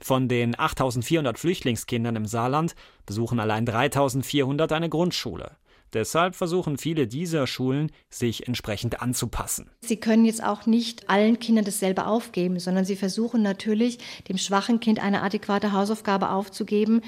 Von 0.00 0.28
den 0.28 0.58
8400 0.58 1.38
Flüchtlingskindern 1.38 2.16
im 2.16 2.26
Saarland 2.26 2.74
besuchen 3.04 3.40
allein 3.40 3.66
3400 3.66 4.72
eine 4.72 4.88
Grundschule. 4.88 5.56
Deshalb 5.92 6.34
versuchen 6.34 6.78
viele 6.78 7.06
dieser 7.06 7.46
Schulen, 7.46 7.90
sich 8.10 8.46
entsprechend 8.46 9.00
anzupassen. 9.02 9.70
Sie 9.80 9.96
können 9.96 10.24
jetzt 10.24 10.42
auch 10.42 10.66
nicht 10.66 11.08
allen 11.08 11.38
Kindern 11.38 11.64
dasselbe 11.64 12.06
aufgeben, 12.06 12.58
sondern 12.58 12.84
sie 12.84 12.96
versuchen 12.96 13.42
natürlich, 13.42 13.98
dem 14.28 14.38
schwachen 14.38 14.80
Kind 14.80 15.02
eine 15.02 15.22
adäquate 15.22 15.72
Hausaufgabe 15.72 16.30
aufzugeben, 16.30 17.02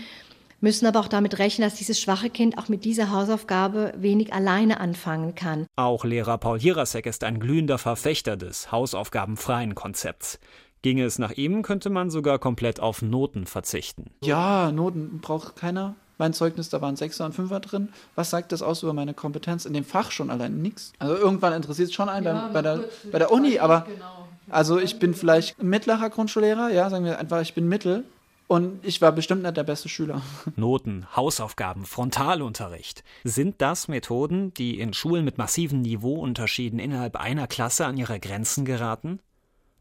müssen 0.61 0.87
aber 0.87 1.01
auch 1.01 1.09
damit 1.09 1.39
rechnen, 1.39 1.67
dass 1.67 1.79
dieses 1.79 2.01
schwache 2.01 2.31
Kind 2.31 2.59
auch 2.59 2.69
mit 2.69 2.85
dieser 2.85 3.11
Hausaufgabe 3.11 3.95
wenig 3.97 4.33
alleine 4.33 4.81
anfangen 4.81 5.35
kann. 5.35 5.67
Auch 5.77 6.05
Lehrer 6.05 6.39
Paul 6.39 6.61
Hirasek 6.61 7.07
ist 7.07 7.25
ein 7.25 7.41
glühender 7.41 7.79
Verfechter 7.79 8.37
des 8.37 8.71
hausaufgabenfreien 8.71 9.75
Konzepts. 9.75 10.39
Ginge 10.83 11.05
es 11.05 11.19
nach 11.19 11.33
ihm, 11.33 11.63
könnte 11.63 11.91
man 11.91 12.09
sogar 12.09 12.39
komplett 12.39 12.81
auf 12.81 13.03
Noten 13.03 13.47
verzichten. 13.47 14.11
Ja, 14.25 14.73
Noten 14.73 15.21
braucht 15.21 15.57
keiner. 15.57 15.95
Mein 16.21 16.35
Zeugnis, 16.35 16.69
da 16.69 16.83
waren 16.83 16.97
Sechser 16.97 17.25
und 17.25 17.35
Fünfer 17.35 17.61
drin. 17.61 17.89
Was 18.15 18.29
sagt 18.29 18.53
das 18.53 18.61
aus 18.61 18.83
über 18.83 18.93
meine 18.93 19.15
Kompetenz? 19.15 19.65
In 19.65 19.73
dem 19.73 19.87
Fach 19.87 20.11
schon 20.11 20.29
allein 20.29 20.61
nichts. 20.61 20.93
Also 20.99 21.17
irgendwann 21.17 21.55
interessiert 21.55 21.89
es 21.89 21.95
schon 21.95 22.11
einen 22.11 22.27
ja, 22.27 22.51
bei, 22.53 22.61
der, 22.61 22.85
bei 23.11 23.19
der 23.19 23.33
Uni, 23.33 23.59
aber 23.59 23.87
genau. 23.89 24.29
also 24.51 24.79
ich 24.79 24.99
bin 24.99 25.15
vielleicht 25.15 25.63
mittlerer 25.63 26.11
Grundschullehrer, 26.11 26.69
ja, 26.69 26.91
sagen 26.91 27.07
wir 27.07 27.19
einfach, 27.19 27.41
ich 27.41 27.55
bin 27.55 27.69
Mittel 27.69 28.05
und 28.49 28.85
ich 28.85 29.01
war 29.01 29.13
bestimmt 29.13 29.45
nicht 29.45 29.57
der 29.57 29.65
beste 29.65 29.89
Schüler. 29.89 30.21
Noten, 30.57 31.07
Hausaufgaben, 31.17 31.87
Frontalunterricht. 31.87 33.03
Sind 33.25 33.63
das 33.63 33.89
Methoden, 33.89 34.53
die 34.53 34.79
in 34.79 34.93
Schulen 34.93 35.25
mit 35.25 35.39
massiven 35.39 35.81
Niveauunterschieden 35.81 36.79
innerhalb 36.79 37.17
einer 37.17 37.47
Klasse 37.47 37.87
an 37.87 37.97
ihre 37.97 38.21
Grenzen 38.21 38.67
geraten? 38.67 39.21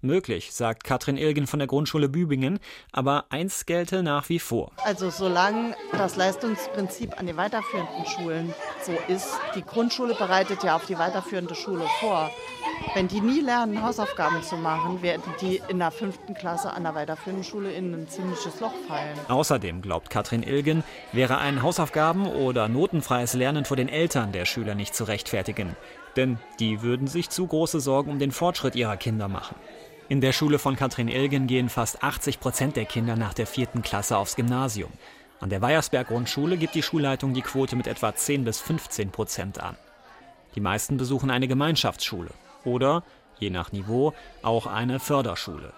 Möglich, 0.01 0.53
sagt 0.53 0.85
Katrin 0.85 1.17
Ilgen 1.17 1.45
von 1.45 1.59
der 1.59 1.67
Grundschule 1.67 2.07
Bübingen, 2.07 2.59
aber 2.93 3.25
eins 3.29 3.65
gelte 3.65 4.01
nach 4.01 4.29
wie 4.29 4.39
vor. 4.39 4.71
Also 4.77 5.09
solange 5.09 5.75
das 5.91 6.15
Leistungsprinzip 6.15 7.19
an 7.19 7.27
den 7.27 7.35
weiterführenden 7.35 8.05
Schulen 8.05 8.53
so 8.81 8.93
ist, 9.13 9.27
die 9.55 9.61
Grundschule 9.61 10.15
bereitet 10.15 10.63
ja 10.63 10.77
auf 10.77 10.85
die 10.85 10.97
weiterführende 10.97 11.53
Schule 11.53 11.83
vor. 11.99 12.31
Wenn 12.93 13.09
die 13.09 13.19
nie 13.19 13.41
lernen, 13.41 13.83
Hausaufgaben 13.83 14.41
zu 14.41 14.55
machen, 14.55 15.01
werden 15.01 15.33
die 15.41 15.61
in 15.67 15.79
der 15.79 15.91
fünften 15.91 16.33
Klasse 16.33 16.71
an 16.71 16.83
der 16.83 16.95
weiterführenden 16.95 17.43
Schule 17.43 17.73
in 17.73 17.93
ein 17.93 18.07
ziemliches 18.07 18.61
Loch 18.61 18.73
fallen. 18.87 19.19
Außerdem, 19.27 19.81
glaubt 19.81 20.09
Katrin 20.09 20.43
Ilgen, 20.43 20.83
wäre 21.11 21.39
ein 21.39 21.61
Hausaufgaben- 21.61 22.25
oder 22.25 22.69
notenfreies 22.69 23.33
Lernen 23.33 23.65
vor 23.65 23.75
den 23.75 23.89
Eltern 23.89 24.31
der 24.31 24.45
Schüler 24.45 24.75
nicht 24.75 24.95
zu 24.95 25.03
rechtfertigen. 25.03 25.75
Denn 26.15 26.39
die 26.59 26.81
würden 26.81 27.07
sich 27.07 27.29
zu 27.29 27.45
große 27.45 27.81
Sorgen 27.81 28.11
um 28.11 28.19
den 28.19 28.31
Fortschritt 28.31 28.75
ihrer 28.75 28.97
Kinder 28.97 29.27
machen. 29.27 29.55
In 30.09 30.21
der 30.21 30.33
Schule 30.33 30.57
von 30.57 30.75
Katrin 30.75 31.07
Ilgen 31.07 31.45
gehen 31.45 31.69
fast 31.69 32.03
80 32.03 32.39
Prozent 32.39 32.75
der 32.75 32.85
Kinder 32.85 33.15
nach 33.15 33.35
der 33.35 33.45
vierten 33.45 33.83
Klasse 33.83 34.17
aufs 34.17 34.35
Gymnasium. 34.35 34.91
An 35.39 35.51
der 35.51 35.61
Weiersberg 35.61 36.07
Grundschule 36.07 36.57
gibt 36.57 36.73
die 36.73 36.81
Schulleitung 36.81 37.35
die 37.35 37.43
Quote 37.43 37.75
mit 37.75 37.85
etwa 37.85 38.15
10 38.15 38.43
bis 38.43 38.59
15 38.59 39.11
Prozent 39.11 39.61
an. 39.61 39.77
Die 40.55 40.61
meisten 40.61 40.97
besuchen 40.97 41.29
eine 41.29 41.47
Gemeinschaftsschule 41.47 42.31
oder, 42.65 43.03
je 43.37 43.51
nach 43.51 43.71
Niveau, 43.71 44.15
auch 44.41 44.65
eine 44.65 44.99
Förderschule. 44.99 45.73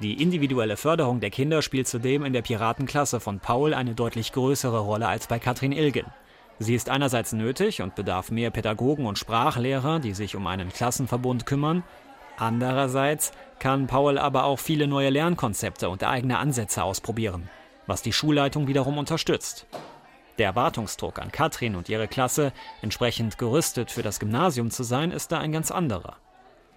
Die 0.00 0.20
individuelle 0.20 0.76
Förderung 0.76 1.20
der 1.20 1.30
Kinder 1.30 1.62
spielt 1.62 1.86
zudem 1.86 2.24
in 2.24 2.32
der 2.32 2.42
Piratenklasse 2.42 3.20
von 3.20 3.38
Paul 3.38 3.72
eine 3.72 3.94
deutlich 3.94 4.32
größere 4.32 4.80
Rolle 4.80 5.06
als 5.06 5.28
bei 5.28 5.38
Katrin 5.38 5.70
Ilgen. 5.70 6.06
Sie 6.58 6.74
ist 6.74 6.90
einerseits 6.90 7.32
nötig 7.32 7.82
und 7.82 7.94
bedarf 7.94 8.32
mehr 8.32 8.50
Pädagogen 8.50 9.06
und 9.06 9.16
Sprachlehrer, 9.16 10.00
die 10.00 10.12
sich 10.12 10.34
um 10.34 10.48
einen 10.48 10.70
Klassenverbund 10.70 11.46
kümmern, 11.46 11.84
Andererseits 12.36 13.32
kann 13.58 13.86
Paul 13.86 14.18
aber 14.18 14.44
auch 14.44 14.58
viele 14.58 14.86
neue 14.86 15.10
Lernkonzepte 15.10 15.88
und 15.88 16.04
eigene 16.04 16.38
Ansätze 16.38 16.82
ausprobieren, 16.82 17.48
was 17.86 18.02
die 18.02 18.12
Schulleitung 18.12 18.66
wiederum 18.66 18.98
unterstützt. 18.98 19.66
Der 20.38 20.46
Erwartungsdruck 20.46 21.20
an 21.20 21.30
Katrin 21.30 21.76
und 21.76 21.88
ihre 21.88 22.08
Klasse, 22.08 22.52
entsprechend 22.82 23.38
gerüstet 23.38 23.92
für 23.92 24.02
das 24.02 24.18
Gymnasium 24.18 24.70
zu 24.70 24.82
sein, 24.82 25.12
ist 25.12 25.30
da 25.30 25.38
ein 25.38 25.52
ganz 25.52 25.70
anderer. 25.70 26.16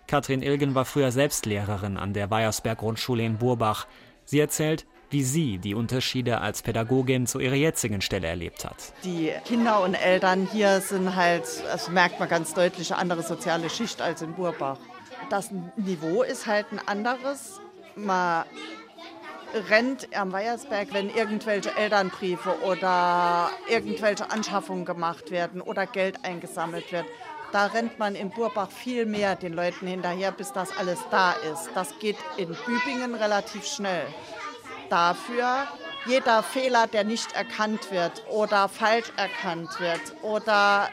Katrin 0.06 0.44
Ilgen 0.44 0.76
war 0.76 0.86
früher 0.86 1.12
selbst 1.12 1.46
Lehrerin 1.46 1.98
an 1.98 2.14
der 2.14 2.30
Weiersberg 2.30 2.78
Grundschule 2.78 3.26
in 3.26 3.40
Burbach. 3.40 3.88
Sie 4.26 4.40
erzählt, 4.40 4.86
wie 5.10 5.24
sie 5.24 5.58
die 5.58 5.74
Unterschiede 5.74 6.40
als 6.40 6.62
Pädagogin 6.62 7.26
zu 7.28 7.40
ihrer 7.40 7.56
jetzigen 7.56 8.02
Stelle 8.02 8.28
erlebt 8.28 8.64
hat. 8.64 8.94
Die 9.04 9.32
Kinder 9.46 9.82
und 9.82 9.96
Eltern 9.96 10.48
hier 10.52 10.82
sind 10.82 11.16
halt, 11.16 11.44
das 11.66 11.90
merkt 11.90 12.20
man 12.20 12.30
ganz 12.30 12.54
deutlich, 12.54 12.92
eine 12.92 13.02
andere 13.02 13.24
soziale 13.24 13.70
Schicht 13.70 14.02
als 14.02 14.22
in 14.22 14.34
Burbach 14.34 14.78
das 15.30 15.50
Niveau 15.76 16.24
ist 16.24 16.46
halt 16.48 16.68
ein 16.72 16.80
anderes. 16.88 17.60
Man 17.96 18.46
rennt 19.70 20.16
am 20.16 20.32
Weiersberg, 20.32 20.94
wenn 20.94 21.10
irgendwelche 21.10 21.76
Elternbriefe 21.76 22.62
oder 22.64 23.50
irgendwelche 23.70 24.30
Anschaffungen 24.30 24.86
gemacht 24.86 25.32
werden 25.32 25.62
oder 25.62 25.86
Geld 25.86 26.24
eingesammelt 26.24 26.92
wird. 26.92 27.06
Da 27.52 27.68
rennt 27.68 27.98
man 27.98 28.16
in 28.16 28.30
Burbach 28.30 28.70
viel 28.70 29.06
mehr 29.06 29.36
den 29.36 29.54
Leuten 29.54 29.88
hinterher, 29.88 30.32
bis 30.32 30.52
das 30.52 30.76
alles 30.78 31.00
da 31.12 31.32
ist. 31.32 31.70
Das 31.76 31.98
geht 32.00 32.18
in 32.36 32.56
Bübingen 32.66 33.16
relativ 33.16 33.66
schnell. 33.66 34.06
Dafür 34.90 35.68
jeder 36.06 36.42
Fehler, 36.44 36.88
der 36.88 37.04
nicht 37.04 37.34
erkannt 37.34 37.92
wird 37.92 38.24
oder 38.30 38.70
falsch 38.70 39.12
erkannt 39.18 39.80
wird 39.80 40.02
oder 40.22 40.90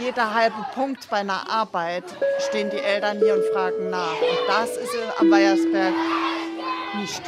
jeder 0.00 0.34
halbe 0.34 0.64
Punkt 0.74 1.08
bei 1.10 1.18
einer 1.18 1.48
Arbeit 1.48 2.04
stehen 2.48 2.70
die 2.70 2.78
Eltern 2.78 3.18
hier 3.18 3.34
und 3.34 3.44
fragen 3.52 3.90
nach. 3.90 4.12
Und 4.12 4.48
das 4.48 4.70
ist 4.76 4.94
am 5.18 5.30
Weiersberg 5.30 5.94
nicht. 7.00 7.22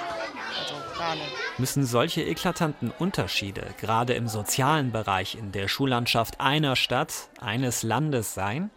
Also 0.58 0.74
gar 0.98 1.14
nicht. 1.14 1.32
Müssen 1.58 1.84
solche 1.84 2.22
eklatanten 2.22 2.92
Unterschiede 2.98 3.66
gerade 3.80 4.14
im 4.14 4.28
sozialen 4.28 4.92
Bereich 4.92 5.34
in 5.34 5.52
der 5.52 5.68
Schullandschaft 5.68 6.40
einer 6.40 6.76
Stadt, 6.76 7.28
eines 7.40 7.82
Landes 7.82 8.34
sein? 8.34 8.70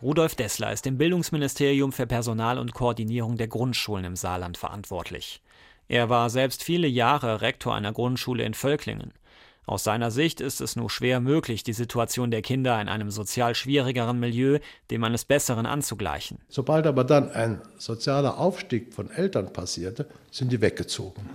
Rudolf 0.00 0.36
Dessler 0.36 0.72
ist 0.72 0.86
im 0.86 0.96
Bildungsministerium 0.96 1.90
für 1.90 2.06
Personal 2.06 2.58
und 2.58 2.72
Koordinierung 2.72 3.36
der 3.36 3.48
Grundschulen 3.48 4.04
im 4.04 4.16
Saarland 4.16 4.56
verantwortlich. 4.56 5.42
Er 5.88 6.08
war 6.08 6.30
selbst 6.30 6.62
viele 6.62 6.86
Jahre 6.86 7.40
Rektor 7.40 7.74
einer 7.74 7.92
Grundschule 7.92 8.44
in 8.44 8.54
Völklingen. 8.54 9.12
Aus 9.68 9.84
seiner 9.84 10.10
Sicht 10.10 10.40
ist 10.40 10.62
es 10.62 10.76
nur 10.76 10.88
schwer 10.88 11.20
möglich, 11.20 11.62
die 11.62 11.74
Situation 11.74 12.30
der 12.30 12.40
Kinder 12.40 12.80
in 12.80 12.88
einem 12.88 13.10
sozial 13.10 13.54
schwierigeren 13.54 14.18
Milieu 14.18 14.60
dem 14.90 15.04
eines 15.04 15.26
Besseren 15.26 15.66
anzugleichen. 15.66 16.38
Sobald 16.48 16.86
aber 16.86 17.04
dann 17.04 17.30
ein 17.30 17.60
sozialer 17.76 18.38
Aufstieg 18.38 18.94
von 18.94 19.10
Eltern 19.10 19.52
passierte, 19.52 20.08
sind 20.30 20.52
die 20.52 20.62
weggezogen. 20.62 21.28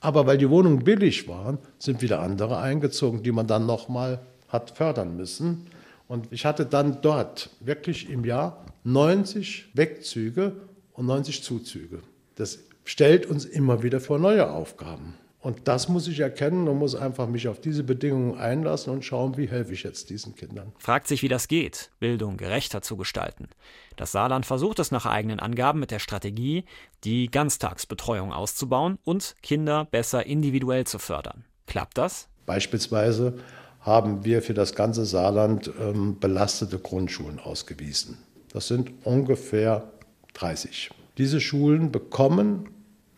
Aber 0.00 0.26
weil 0.26 0.36
die 0.36 0.50
Wohnungen 0.50 0.84
billig 0.84 1.28
waren, 1.28 1.56
sind 1.78 2.02
wieder 2.02 2.20
andere 2.20 2.58
eingezogen, 2.58 3.22
die 3.22 3.32
man 3.32 3.46
dann 3.46 3.64
nochmal 3.64 4.20
hat 4.48 4.72
fördern 4.72 5.16
müssen. 5.16 5.66
Und 6.08 6.30
ich 6.32 6.44
hatte 6.44 6.66
dann 6.66 7.00
dort 7.00 7.48
wirklich 7.60 8.10
im 8.10 8.26
Jahr 8.26 8.66
90 8.84 9.70
Wegzüge 9.72 10.52
und 10.92 11.06
90 11.06 11.42
Zuzüge. 11.42 12.02
Das 12.34 12.58
stellt 12.84 13.24
uns 13.24 13.46
immer 13.46 13.82
wieder 13.82 14.00
vor 14.00 14.18
neue 14.18 14.50
Aufgaben. 14.50 15.14
Und 15.46 15.68
das 15.68 15.88
muss 15.88 16.08
ich 16.08 16.18
erkennen 16.18 16.66
und 16.66 16.76
muss 16.76 16.96
einfach 16.96 17.28
mich 17.28 17.46
auf 17.46 17.60
diese 17.60 17.84
Bedingungen 17.84 18.36
einlassen 18.36 18.92
und 18.92 19.04
schauen, 19.04 19.36
wie 19.36 19.46
helfe 19.46 19.74
ich 19.74 19.84
jetzt 19.84 20.10
diesen 20.10 20.34
Kindern. 20.34 20.72
Fragt 20.76 21.06
sich, 21.06 21.22
wie 21.22 21.28
das 21.28 21.46
geht, 21.46 21.92
Bildung 22.00 22.36
gerechter 22.36 22.82
zu 22.82 22.96
gestalten. 22.96 23.46
Das 23.94 24.10
Saarland 24.10 24.44
versucht 24.44 24.80
es 24.80 24.90
nach 24.90 25.06
eigenen 25.06 25.38
Angaben 25.38 25.78
mit 25.78 25.92
der 25.92 26.00
Strategie, 26.00 26.64
die 27.04 27.30
Ganztagsbetreuung 27.30 28.32
auszubauen 28.32 28.98
und 29.04 29.36
Kinder 29.40 29.84
besser 29.88 30.26
individuell 30.26 30.84
zu 30.84 30.98
fördern. 30.98 31.44
Klappt 31.68 31.96
das? 31.96 32.26
Beispielsweise 32.44 33.38
haben 33.78 34.24
wir 34.24 34.42
für 34.42 34.54
das 34.54 34.74
ganze 34.74 35.04
Saarland 35.04 35.70
ähm, 35.80 36.18
belastete 36.18 36.80
Grundschulen 36.80 37.38
ausgewiesen. 37.38 38.18
Das 38.52 38.66
sind 38.66 38.90
ungefähr 39.04 39.92
30. 40.34 40.90
Diese 41.18 41.40
Schulen 41.40 41.92
bekommen 41.92 42.70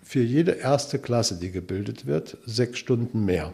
für 0.08 0.22
jede 0.22 0.52
erste 0.52 0.98
Klasse, 0.98 1.38
die 1.38 1.50
gebildet 1.50 2.06
wird, 2.06 2.38
sechs 2.46 2.78
Stunden 2.78 3.26
mehr, 3.26 3.52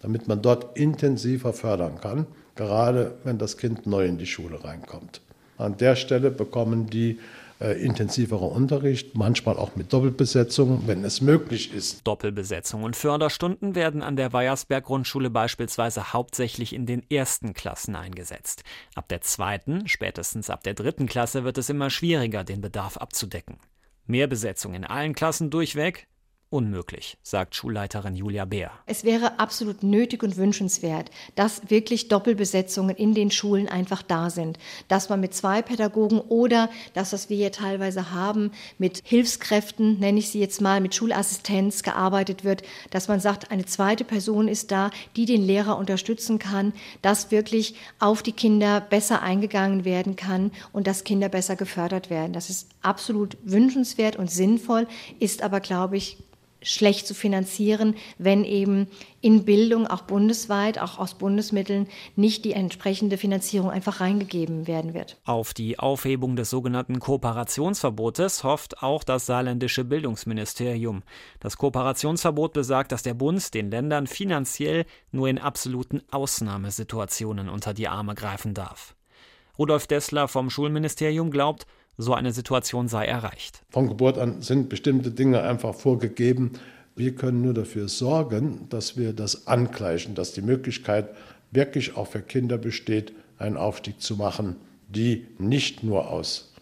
damit 0.00 0.28
man 0.28 0.42
dort 0.42 0.76
intensiver 0.76 1.54
fördern 1.54 1.98
kann, 1.98 2.26
gerade 2.56 3.14
wenn 3.24 3.38
das 3.38 3.56
Kind 3.56 3.86
neu 3.86 4.04
in 4.04 4.18
die 4.18 4.26
Schule 4.26 4.62
reinkommt. 4.62 5.22
An 5.56 5.78
der 5.78 5.96
Stelle 5.96 6.30
bekommen 6.30 6.90
die 6.90 7.20
äh, 7.58 7.82
intensiverer 7.82 8.52
Unterricht, 8.52 9.16
manchmal 9.16 9.56
auch 9.56 9.76
mit 9.76 9.94
Doppelbesetzung, 9.94 10.82
wenn 10.86 11.04
es 11.04 11.22
möglich 11.22 11.72
ist. 11.72 12.06
Doppelbesetzung 12.06 12.82
und 12.82 12.96
Förderstunden 12.96 13.74
werden 13.74 14.02
an 14.02 14.16
der 14.16 14.34
Weiersberg 14.34 14.84
Grundschule 14.84 15.30
beispielsweise 15.30 16.12
hauptsächlich 16.12 16.74
in 16.74 16.84
den 16.84 17.02
ersten 17.10 17.54
Klassen 17.54 17.96
eingesetzt. 17.96 18.62
Ab 18.94 19.08
der 19.08 19.22
zweiten, 19.22 19.88
spätestens 19.88 20.50
ab 20.50 20.64
der 20.64 20.74
dritten 20.74 21.06
Klasse 21.06 21.44
wird 21.44 21.56
es 21.56 21.70
immer 21.70 21.88
schwieriger, 21.88 22.44
den 22.44 22.60
Bedarf 22.60 22.98
abzudecken. 22.98 23.56
Mehr 24.06 24.26
Besetzung 24.26 24.74
in 24.74 24.84
allen 24.84 25.14
Klassen 25.14 25.50
durchweg 25.50 26.06
unmöglich, 26.50 27.18
sagt 27.22 27.56
Schulleiterin 27.56 28.14
Julia 28.14 28.44
Beer. 28.44 28.70
Es 28.86 29.02
wäre 29.02 29.40
absolut 29.40 29.82
nötig 29.82 30.22
und 30.22 30.36
wünschenswert, 30.36 31.10
dass 31.34 31.68
wirklich 31.68 32.06
Doppelbesetzungen 32.08 32.94
in 32.94 33.12
den 33.12 33.32
Schulen 33.32 33.68
einfach 33.68 34.02
da 34.02 34.30
sind. 34.30 34.58
Dass 34.86 35.08
man 35.08 35.20
mit 35.20 35.34
zwei 35.34 35.62
Pädagogen 35.62 36.20
oder 36.20 36.70
das, 36.92 37.12
was 37.12 37.28
wir 37.28 37.36
hier 37.36 37.50
teilweise 37.50 38.12
haben, 38.12 38.52
mit 38.78 39.02
Hilfskräften, 39.04 39.98
nenne 39.98 40.20
ich 40.20 40.30
sie 40.30 40.38
jetzt 40.38 40.60
mal, 40.60 40.80
mit 40.80 40.94
Schulassistenz 40.94 41.82
gearbeitet 41.82 42.44
wird, 42.44 42.62
dass 42.90 43.08
man 43.08 43.18
sagt, 43.18 43.50
eine 43.50 43.64
zweite 43.64 44.04
Person 44.04 44.46
ist 44.46 44.70
da, 44.70 44.90
die 45.16 45.26
den 45.26 45.42
Lehrer 45.42 45.76
unterstützen 45.76 46.38
kann, 46.38 46.72
dass 47.02 47.32
wirklich 47.32 47.74
auf 47.98 48.22
die 48.22 48.32
Kinder 48.32 48.80
besser 48.80 49.22
eingegangen 49.22 49.84
werden 49.84 50.14
kann 50.14 50.52
und 50.72 50.86
dass 50.86 51.02
Kinder 51.02 51.28
besser 51.28 51.56
gefördert 51.56 52.10
werden. 52.10 52.32
Das 52.32 52.48
ist 52.48 52.68
absolut 52.80 53.36
wünschenswert 53.42 54.14
und 54.14 54.30
sinnvoll, 54.30 54.86
ist 55.18 55.42
aber, 55.42 55.58
glaube 55.58 55.96
ich, 55.96 56.18
schlecht 56.64 57.06
zu 57.06 57.14
finanzieren, 57.14 57.94
wenn 58.18 58.44
eben 58.44 58.88
in 59.20 59.44
Bildung 59.44 59.86
auch 59.86 60.02
bundesweit, 60.02 60.78
auch 60.78 60.98
aus 60.98 61.14
Bundesmitteln, 61.14 61.86
nicht 62.16 62.44
die 62.44 62.52
entsprechende 62.52 63.16
Finanzierung 63.16 63.70
einfach 63.70 64.00
reingegeben 64.00 64.66
werden 64.66 64.92
wird. 64.92 65.16
Auf 65.24 65.54
die 65.54 65.78
Aufhebung 65.78 66.36
des 66.36 66.50
sogenannten 66.50 66.98
Kooperationsverbotes 66.98 68.44
hofft 68.44 68.82
auch 68.82 69.04
das 69.04 69.26
saarländische 69.26 69.84
Bildungsministerium. 69.84 71.02
Das 71.40 71.56
Kooperationsverbot 71.56 72.52
besagt, 72.52 72.92
dass 72.92 73.02
der 73.02 73.14
Bund 73.14 73.54
den 73.54 73.70
Ländern 73.70 74.06
finanziell 74.06 74.84
nur 75.12 75.28
in 75.28 75.38
absoluten 75.38 76.02
Ausnahmesituationen 76.10 77.48
unter 77.48 77.74
die 77.74 77.88
Arme 77.88 78.14
greifen 78.14 78.54
darf. 78.54 78.94
Rudolf 79.58 79.86
Dessler 79.86 80.28
vom 80.28 80.50
Schulministerium 80.50 81.30
glaubt, 81.30 81.66
so 81.96 82.14
eine 82.14 82.32
Situation 82.32 82.88
sei 82.88 83.06
erreicht. 83.06 83.62
Von 83.70 83.88
Geburt 83.88 84.18
an 84.18 84.42
sind 84.42 84.68
bestimmte 84.68 85.10
Dinge 85.10 85.42
einfach 85.42 85.74
vorgegeben. 85.74 86.52
Wir 86.96 87.14
können 87.14 87.42
nur 87.42 87.54
dafür 87.54 87.88
sorgen, 87.88 88.66
dass 88.68 88.96
wir 88.96 89.12
das 89.12 89.46
angleichen, 89.46 90.14
dass 90.14 90.32
die 90.32 90.42
Möglichkeit 90.42 91.08
wirklich 91.50 91.96
auch 91.96 92.08
für 92.08 92.22
Kinder 92.22 92.58
besteht, 92.58 93.12
einen 93.38 93.56
Aufstieg 93.56 94.00
zu 94.00 94.16
machen, 94.16 94.56
die 94.88 95.26
nicht 95.38 95.82
nur 95.82 96.10
aus 96.10 96.52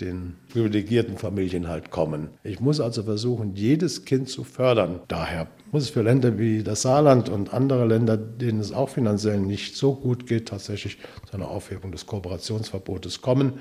den 0.00 0.36
privilegierten 0.50 1.18
Familien 1.18 1.68
halt 1.68 1.90
kommen. 1.90 2.30
Ich 2.42 2.60
muss 2.60 2.80
also 2.80 3.02
versuchen, 3.02 3.54
jedes 3.54 4.06
Kind 4.06 4.28
zu 4.28 4.44
fördern. 4.44 5.00
Daher 5.08 5.48
muss 5.72 5.84
es 5.84 5.90
für 5.90 6.02
Länder 6.02 6.38
wie 6.38 6.62
das 6.62 6.82
Saarland 6.82 7.28
und 7.28 7.52
andere 7.52 7.84
Länder, 7.86 8.16
denen 8.16 8.60
es 8.60 8.72
auch 8.72 8.88
finanziell 8.88 9.40
nicht 9.40 9.76
so 9.76 9.94
gut 9.94 10.26
geht, 10.26 10.48
tatsächlich 10.48 10.98
zu 11.28 11.34
einer 11.34 11.48
Aufhebung 11.48 11.92
des 11.92 12.06
Kooperationsverbotes 12.06 13.20
kommen 13.20 13.54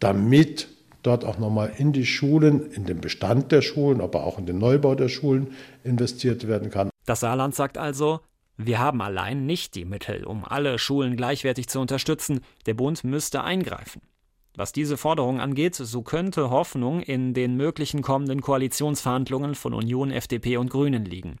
damit 0.00 0.68
dort 1.02 1.24
auch 1.24 1.38
nochmal 1.38 1.72
in 1.78 1.92
die 1.92 2.06
Schulen, 2.06 2.70
in 2.72 2.84
den 2.84 3.00
Bestand 3.00 3.52
der 3.52 3.62
Schulen, 3.62 4.00
aber 4.00 4.24
auch 4.24 4.38
in 4.38 4.46
den 4.46 4.58
Neubau 4.58 4.94
der 4.94 5.08
Schulen 5.08 5.54
investiert 5.84 6.46
werden 6.46 6.70
kann. 6.70 6.90
Das 7.06 7.20
Saarland 7.20 7.54
sagt 7.54 7.78
also, 7.78 8.20
wir 8.56 8.78
haben 8.78 9.00
allein 9.00 9.46
nicht 9.46 9.74
die 9.74 9.86
Mittel, 9.86 10.24
um 10.24 10.44
alle 10.44 10.78
Schulen 10.78 11.16
gleichwertig 11.16 11.68
zu 11.68 11.80
unterstützen. 11.80 12.40
Der 12.66 12.74
Bund 12.74 13.04
müsste 13.04 13.42
eingreifen. 13.42 14.02
Was 14.60 14.72
diese 14.72 14.98
Forderung 14.98 15.40
angeht, 15.40 15.74
so 15.74 16.02
könnte 16.02 16.50
Hoffnung 16.50 17.00
in 17.00 17.32
den 17.32 17.56
möglichen 17.56 18.02
kommenden 18.02 18.42
Koalitionsverhandlungen 18.42 19.54
von 19.54 19.72
Union, 19.72 20.10
FDP 20.10 20.58
und 20.58 20.68
Grünen 20.68 21.06
liegen. 21.06 21.38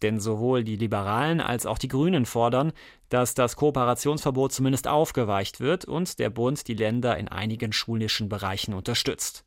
Denn 0.00 0.20
sowohl 0.20 0.64
die 0.64 0.76
Liberalen 0.76 1.42
als 1.42 1.66
auch 1.66 1.76
die 1.76 1.88
Grünen 1.88 2.24
fordern, 2.24 2.72
dass 3.10 3.34
das 3.34 3.56
Kooperationsverbot 3.56 4.54
zumindest 4.54 4.88
aufgeweicht 4.88 5.60
wird 5.60 5.84
und 5.84 6.18
der 6.18 6.30
Bund 6.30 6.66
die 6.66 6.72
Länder 6.72 7.18
in 7.18 7.28
einigen 7.28 7.74
schulischen 7.74 8.30
Bereichen 8.30 8.72
unterstützt. 8.72 9.44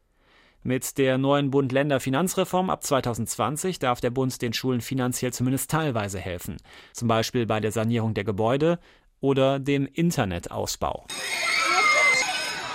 Mit 0.62 1.00
der 1.00 1.18
neuen 1.18 1.50
Bund-Länder-Finanzreform 1.50 2.70
ab 2.70 2.84
2020 2.84 3.80
darf 3.80 4.02
der 4.02 4.12
Bund 4.12 4.40
den 4.40 4.54
Schulen 4.54 4.82
finanziell 4.82 5.34
zumindest 5.34 5.72
teilweise 5.72 6.20
helfen, 6.20 6.58
zum 6.94 7.08
Beispiel 7.08 7.48
bei 7.48 7.60
der 7.60 7.72
Sanierung 7.72 8.14
der 8.14 8.24
Gebäude 8.24 8.78
oder 9.20 9.58
dem 9.58 9.88
Internetausbau. 9.88 11.08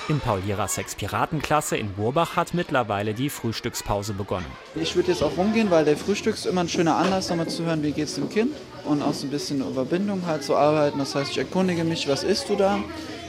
In 0.09 0.19
Paul 0.19 0.41
Jiraseks 0.45 0.97
Piratenklasse 0.97 1.77
in 1.77 1.93
Burbach 1.93 2.35
hat 2.35 2.55
mittlerweile 2.55 3.15
die 3.15 3.31
Frühstückspause 3.31 4.13
begonnen. 4.13 4.47
Ich 4.75 4.97
würde 4.97 5.13
jetzt 5.13 5.23
auch 5.23 5.37
rumgehen, 5.37 5.71
weil 5.71 5.85
der 5.85 5.97
Frühstück 5.97 6.35
ist 6.35 6.47
immer 6.47 6.63
ein 6.63 6.69
schöner 6.69 6.97
Anlass, 6.97 7.29
nochmal 7.29 7.49
zu 7.49 7.65
hören, 7.65 7.83
wie 7.83 7.93
geht 7.93 8.09
es 8.09 8.15
dem 8.15 8.29
Kind 8.29 8.53
und 8.85 9.03
auch 9.03 9.15
so 9.15 9.27
ein 9.27 9.31
bisschen 9.31 9.61
über 9.61 9.85
Bindung 9.85 10.27
halt 10.27 10.43
zu 10.43 10.57
arbeiten. 10.57 10.99
Das 10.99 11.15
heißt, 11.15 11.31
ich 11.31 11.39
erkundige 11.39 11.85
mich, 11.85 12.09
was 12.09 12.25
isst 12.25 12.49
du 12.49 12.57
da? 12.57 12.79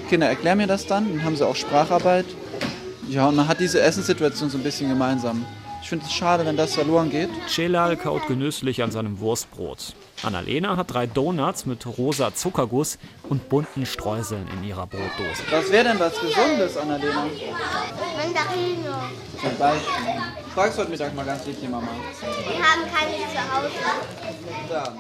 Kinder 0.10 0.28
erklären 0.28 0.58
mir 0.58 0.68
das 0.68 0.88
dann, 0.88 1.08
dann 1.10 1.24
haben 1.24 1.36
sie 1.36 1.46
auch 1.46 1.56
Spracharbeit. 1.56 2.26
Ja, 3.10 3.28
und 3.28 3.36
man 3.36 3.48
hat 3.48 3.60
diese 3.60 3.82
Essenssituation 3.82 4.50
so 4.50 4.58
ein 4.58 4.64
bisschen 4.64 4.90
gemeinsam. 4.90 5.46
Ich 5.82 5.90
finde 5.90 6.06
es 6.06 6.14
schade, 6.14 6.46
wenn 6.46 6.56
das 6.56 6.76
verloren 6.76 7.10
geht. 7.10 7.30
Celal 7.48 7.98
kaut 7.98 8.28
genüsslich 8.28 8.84
an 8.84 8.92
seinem 8.92 9.20
Wurstbrot. 9.20 9.94
Annalena 10.24 10.78
hat 10.78 10.94
drei 10.94 11.08
Donuts 11.08 11.66
mit 11.66 11.86
rosa 11.98 12.34
Zuckerguss 12.34 13.00
und 13.28 13.50
bunten 13.50 13.86
Streuseln 13.86 14.48
in 14.56 14.64
ihrer 14.64 14.86
Brotdose. 14.86 15.44
Was 15.50 15.72
wäre 15.72 15.86
denn 15.86 16.00
was 16.00 16.14
Gesundes, 16.22 16.78
Annalena? 16.78 17.26
Mandarino. 18.16 18.96
Zum 19.42 19.58
Beispiel. 19.58 20.22
Fragst 20.54 20.78
heute 20.78 20.92
Mittag 20.92 21.16
mal 21.16 21.26
ganz 21.26 21.46
lieb 21.46 21.60
die 21.60 21.68
Mama. 21.68 21.88
Wir 22.22 22.58
haben 22.58 22.82
keine 22.94 23.18
zu 23.34 23.54
Hause. 23.54 23.72
Dann 24.70 24.94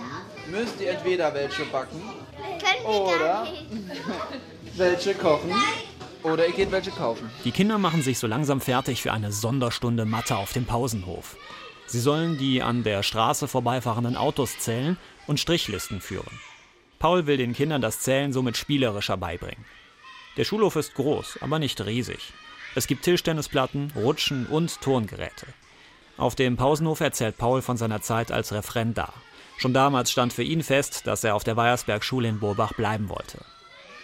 müsst 0.49 0.81
ihr 0.81 0.91
entweder 0.91 1.33
welche 1.33 1.63
backen 1.65 2.01
Können 2.37 2.83
wir 2.83 2.89
Oder? 2.89 3.19
gar 3.19 3.43
nicht. 3.43 3.65
welche 4.77 5.13
kochen 5.13 5.53
oder 6.23 6.47
ihr 6.47 6.53
geht 6.53 6.71
welche 6.71 6.91
kaufen. 6.91 7.29
Die 7.43 7.51
Kinder 7.51 7.77
machen 7.77 8.01
sich 8.01 8.19
so 8.19 8.27
langsam 8.27 8.61
fertig 8.61 9.01
für 9.01 9.13
eine 9.13 9.31
Sonderstunde 9.31 10.05
Mathe 10.05 10.37
auf 10.37 10.53
dem 10.53 10.65
Pausenhof. 10.65 11.37
Sie 11.87 11.99
sollen 11.99 12.37
die 12.37 12.61
an 12.61 12.83
der 12.83 13.03
Straße 13.03 13.47
vorbeifahrenden 13.47 14.15
Autos 14.15 14.57
zählen 14.59 14.97
und 15.27 15.39
Strichlisten 15.39 15.99
führen. 15.99 16.39
Paul 16.99 17.25
will 17.27 17.37
den 17.37 17.53
Kindern 17.53 17.81
das 17.81 17.99
Zählen 17.99 18.31
somit 18.31 18.57
spielerischer 18.57 19.17
beibringen. 19.17 19.65
Der 20.37 20.45
Schulhof 20.45 20.75
ist 20.75 20.93
groß, 20.93 21.39
aber 21.41 21.59
nicht 21.59 21.81
riesig. 21.85 22.31
Es 22.75 22.87
gibt 22.87 23.03
Tischtennisplatten, 23.03 23.91
Rutschen 23.95 24.45
und 24.45 24.79
Turngeräte. 24.81 25.47
Auf 26.17 26.35
dem 26.35 26.55
Pausenhof 26.55 26.99
erzählt 27.01 27.37
Paul 27.37 27.61
von 27.61 27.75
seiner 27.75 28.01
Zeit 28.01 28.31
als 28.31 28.53
Referendar. 28.53 29.13
Schon 29.57 29.73
damals 29.73 30.11
stand 30.11 30.31
für 30.31 30.43
ihn 30.43 30.63
fest, 30.63 31.05
dass 31.05 31.23
er 31.23 31.35
auf 31.35 31.43
der 31.43 31.57
Weiersberg-Schule 31.57 32.29
in 32.29 32.39
Burbach 32.39 32.73
bleiben 32.73 33.09
wollte. 33.09 33.43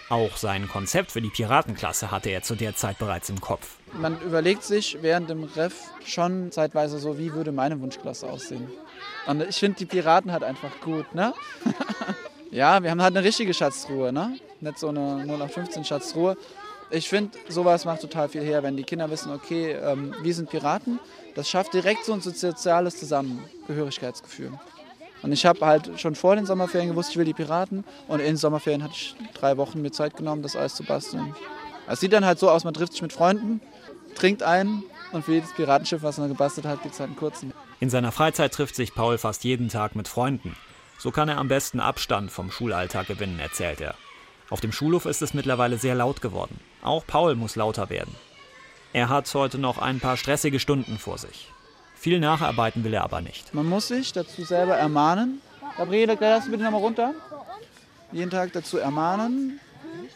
Auch 0.09 0.37
sein 0.37 0.69
Konzept 0.69 1.11
für 1.11 1.21
die 1.21 1.29
Piratenklasse 1.29 2.11
hatte 2.11 2.29
er 2.29 2.41
zu 2.41 2.55
der 2.55 2.75
Zeit 2.75 2.97
bereits 2.97 3.29
im 3.29 3.41
Kopf. 3.41 3.75
Man 3.93 4.19
überlegt 4.21 4.63
sich 4.63 4.97
während 5.01 5.29
dem 5.29 5.43
Ref 5.43 5.73
schon 6.05 6.51
zeitweise 6.51 6.97
so, 6.97 7.17
wie 7.17 7.33
würde 7.33 7.51
meine 7.51 7.79
Wunschklasse 7.81 8.29
aussehen. 8.29 8.69
Und 9.25 9.41
ich 9.41 9.57
finde 9.57 9.79
die 9.79 9.85
Piraten 9.85 10.31
halt 10.31 10.43
einfach 10.43 10.79
gut, 10.79 11.13
ne? 11.13 11.33
ja, 12.51 12.81
wir 12.81 12.89
haben 12.89 13.01
halt 13.01 13.17
eine 13.17 13.25
richtige 13.25 13.53
Schatztruhe, 13.53 14.13
ne? 14.13 14.37
Nicht 14.61 14.79
so 14.79 14.87
eine 14.87 15.23
0815 15.23 15.83
Schatztruhe. 15.83 16.37
Ich 16.89 17.09
finde, 17.09 17.37
sowas 17.49 17.83
macht 17.83 17.99
total 17.99 18.29
viel 18.29 18.43
her, 18.43 18.63
wenn 18.63 18.77
die 18.77 18.83
Kinder 18.83 19.09
wissen, 19.09 19.33
okay, 19.33 19.73
ähm, 19.73 20.15
wir 20.21 20.33
sind 20.33 20.49
Piraten. 20.49 20.99
Das 21.35 21.49
schafft 21.49 21.73
direkt 21.73 22.05
so 22.05 22.13
ein 22.13 22.21
soziales 22.21 22.97
Zusammengehörigkeitsgefühl. 22.97 24.53
Und 25.21 25.31
ich 25.31 25.45
habe 25.45 25.65
halt 25.65 25.99
schon 25.99 26.15
vor 26.15 26.35
den 26.35 26.45
Sommerferien 26.45 26.89
gewusst, 26.89 27.11
ich 27.11 27.17
will 27.17 27.25
die 27.25 27.33
Piraten. 27.33 27.83
Und 28.07 28.19
in 28.19 28.27
den 28.27 28.37
Sommerferien 28.37 28.83
hatte 28.83 28.93
ich 28.95 29.15
drei 29.33 29.57
Wochen 29.57 29.81
mir 29.81 29.91
Zeit 29.91 30.15
genommen, 30.15 30.41
das 30.41 30.55
alles 30.55 30.75
zu 30.75 30.83
basteln. 30.83 31.35
Es 31.87 31.99
sieht 31.99 32.13
dann 32.13 32.25
halt 32.25 32.39
so 32.39 32.49
aus, 32.49 32.63
man 32.63 32.73
trifft 32.73 32.93
sich 32.93 33.01
mit 33.01 33.13
Freunden, 33.13 33.61
trinkt 34.15 34.43
ein 34.43 34.83
und 35.11 35.23
für 35.23 35.33
jedes 35.33 35.53
Piratenschiff, 35.53 36.03
was 36.03 36.17
man 36.17 36.27
gebastelt 36.27 36.67
hat, 36.67 36.83
gibt 36.83 36.93
es 36.93 36.99
halt 36.99 37.09
einen 37.09 37.17
kurzen. 37.17 37.53
In 37.79 37.89
seiner 37.89 38.11
Freizeit 38.11 38.53
trifft 38.53 38.75
sich 38.75 38.93
Paul 38.93 39.17
fast 39.17 39.43
jeden 39.43 39.69
Tag 39.69 39.95
mit 39.95 40.07
Freunden. 40.07 40.55
So 40.97 41.11
kann 41.11 41.29
er 41.29 41.37
am 41.37 41.47
besten 41.47 41.79
Abstand 41.79 42.31
vom 42.31 42.51
Schulalltag 42.51 43.07
gewinnen, 43.07 43.39
erzählt 43.39 43.81
er. 43.81 43.95
Auf 44.49 44.61
dem 44.61 44.71
Schulhof 44.71 45.05
ist 45.05 45.21
es 45.21 45.33
mittlerweile 45.33 45.77
sehr 45.77 45.95
laut 45.95 46.21
geworden. 46.21 46.59
Auch 46.81 47.05
Paul 47.05 47.35
muss 47.35 47.55
lauter 47.55 47.89
werden. 47.89 48.15
Er 48.93 49.09
hat 49.09 49.31
heute 49.33 49.59
noch 49.59 49.77
ein 49.77 49.99
paar 49.99 50.17
stressige 50.17 50.59
Stunden 50.59 50.97
vor 50.97 51.17
sich. 51.17 51.51
Viel 51.99 52.19
nacharbeiten 52.19 52.83
will 52.83 52.93
er 52.93 53.03
aber 53.03 53.21
nicht. 53.21 53.53
Man 53.53 53.67
muss 53.67 53.87
sich 53.87 54.13
dazu 54.13 54.43
selber 54.43 54.75
ermahnen. 54.77 55.41
Gabriele, 55.77 56.15
das 56.15 56.49
bitte 56.49 56.63
nochmal 56.63 56.81
runter. 56.81 57.13
jeden 58.11 58.31
Tag 58.31 58.53
dazu 58.53 58.77
ermahnen, 58.77 59.59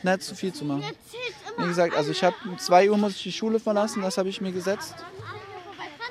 nicht 0.04 0.24
zu 0.24 0.36
viel 0.36 0.54
zu 0.54 0.66
machen. 0.66 0.84
Wie 1.58 1.68
gesagt, 1.68 1.96
also 1.96 2.12
ich 2.12 2.24
habe 2.24 2.36
2 2.58 2.90
Uhr 2.90 2.98
muss 2.98 3.16
ich 3.16 3.24
die 3.24 3.32
Schule 3.32 3.60
verlassen, 3.60 4.02
das 4.02 4.18
habe 4.18 4.30
ich 4.30 4.42
mir 4.42 4.52
gesetzt. 4.52 4.96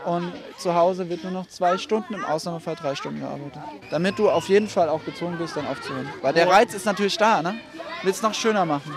Und 0.04 0.32
zu 0.58 0.74
Hause 0.74 1.08
wird 1.08 1.24
nur 1.24 1.32
noch 1.32 1.46
zwei 1.48 1.76
Stunden, 1.76 2.14
im 2.14 2.24
Ausnahmefall 2.24 2.74
drei 2.74 2.94
Stunden 2.94 3.20
gearbeitet. 3.20 3.60
Damit 3.90 4.18
du 4.18 4.30
auf 4.30 4.48
jeden 4.48 4.68
Fall 4.68 4.88
auch 4.88 5.04
gezwungen 5.04 5.36
bist, 5.36 5.56
dann 5.56 5.66
aufzuhören. 5.66 6.08
Weil 6.22 6.32
der 6.32 6.48
Reiz 6.48 6.72
ist 6.72 6.86
natürlich 6.86 7.18
da, 7.18 7.42
ne? 7.42 7.60
Will 8.02 8.10
es 8.10 8.22
noch 8.22 8.32
schöner 8.32 8.64
machen. 8.64 8.94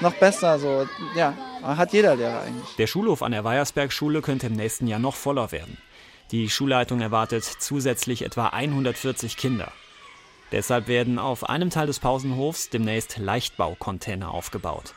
Noch 0.00 0.14
besser, 0.14 0.58
so, 0.58 0.86
ja. 1.16 1.34
Hat 1.62 1.92
jeder 1.92 2.16
Lehrer 2.16 2.42
eigentlich. 2.42 2.76
Der 2.76 2.86
Schulhof 2.86 3.22
an 3.22 3.32
der 3.32 3.44
Weiersberg-Schule 3.44 4.22
könnte 4.22 4.46
im 4.46 4.54
nächsten 4.54 4.86
Jahr 4.86 4.98
noch 4.98 5.16
voller 5.16 5.52
werden. 5.52 5.78
Die 6.30 6.50
Schulleitung 6.50 7.00
erwartet 7.00 7.44
zusätzlich 7.44 8.22
etwa 8.22 8.48
140 8.48 9.36
Kinder. 9.36 9.72
Deshalb 10.52 10.88
werden 10.88 11.18
auf 11.18 11.48
einem 11.48 11.70
Teil 11.70 11.86
des 11.86 11.98
Pausenhofs 11.98 12.70
demnächst 12.70 13.18
Leichtbaucontainer 13.18 14.30
aufgebaut. 14.32 14.94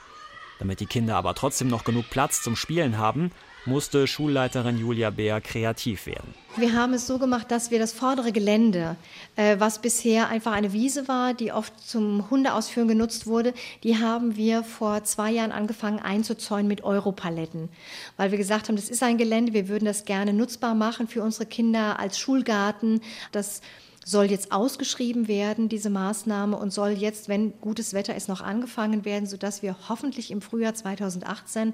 Damit 0.59 0.79
die 0.79 0.85
Kinder 0.85 1.15
aber 1.15 1.33
trotzdem 1.35 1.67
noch 1.67 1.83
genug 1.83 2.09
Platz 2.09 2.41
zum 2.41 2.55
Spielen 2.55 2.97
haben, 2.97 3.31
musste 3.65 4.07
Schulleiterin 4.07 4.77
Julia 4.79 5.09
Beer 5.09 5.41
kreativ 5.41 6.05
werden. 6.05 6.33
Wir 6.57 6.73
haben 6.73 6.93
es 6.93 7.07
so 7.07 7.17
gemacht, 7.17 7.49
dass 7.49 7.71
wir 7.71 7.79
das 7.79 7.93
vordere 7.93 8.31
Gelände, 8.33 8.97
äh, 9.37 9.55
was 9.59 9.79
bisher 9.79 10.27
einfach 10.27 10.51
eine 10.51 10.73
Wiese 10.73 11.07
war, 11.07 11.33
die 11.33 11.53
oft 11.53 11.79
zum 11.79 12.29
Hundeausführen 12.29 12.89
genutzt 12.89 13.25
wurde, 13.25 13.53
die 13.83 13.99
haben 13.99 14.35
wir 14.35 14.63
vor 14.63 15.03
zwei 15.05 15.31
Jahren 15.31 15.53
angefangen 15.53 15.99
einzuzäunen 15.99 16.67
mit 16.67 16.83
Europaletten. 16.83 17.69
Weil 18.17 18.31
wir 18.31 18.37
gesagt 18.37 18.67
haben, 18.67 18.75
das 18.75 18.89
ist 18.89 19.01
ein 19.01 19.17
Gelände, 19.17 19.53
wir 19.53 19.69
würden 19.69 19.85
das 19.85 20.03
gerne 20.03 20.33
nutzbar 20.33 20.75
machen 20.75 21.07
für 21.07 21.23
unsere 21.23 21.45
Kinder 21.45 21.99
als 21.99 22.19
Schulgarten. 22.19 22.99
Das 23.31 23.61
soll 24.05 24.25
jetzt 24.25 24.51
ausgeschrieben 24.51 25.27
werden, 25.27 25.69
diese 25.69 25.89
Maßnahme, 25.89 26.57
und 26.57 26.71
soll 26.71 26.91
jetzt, 26.91 27.29
wenn 27.29 27.59
gutes 27.61 27.93
Wetter 27.93 28.15
ist, 28.15 28.29
noch 28.29 28.41
angefangen 28.41 29.05
werden, 29.05 29.25
sodass 29.25 29.61
wir 29.61 29.75
hoffentlich 29.89 30.31
im 30.31 30.41
Frühjahr 30.41 30.73
2018 30.73 31.73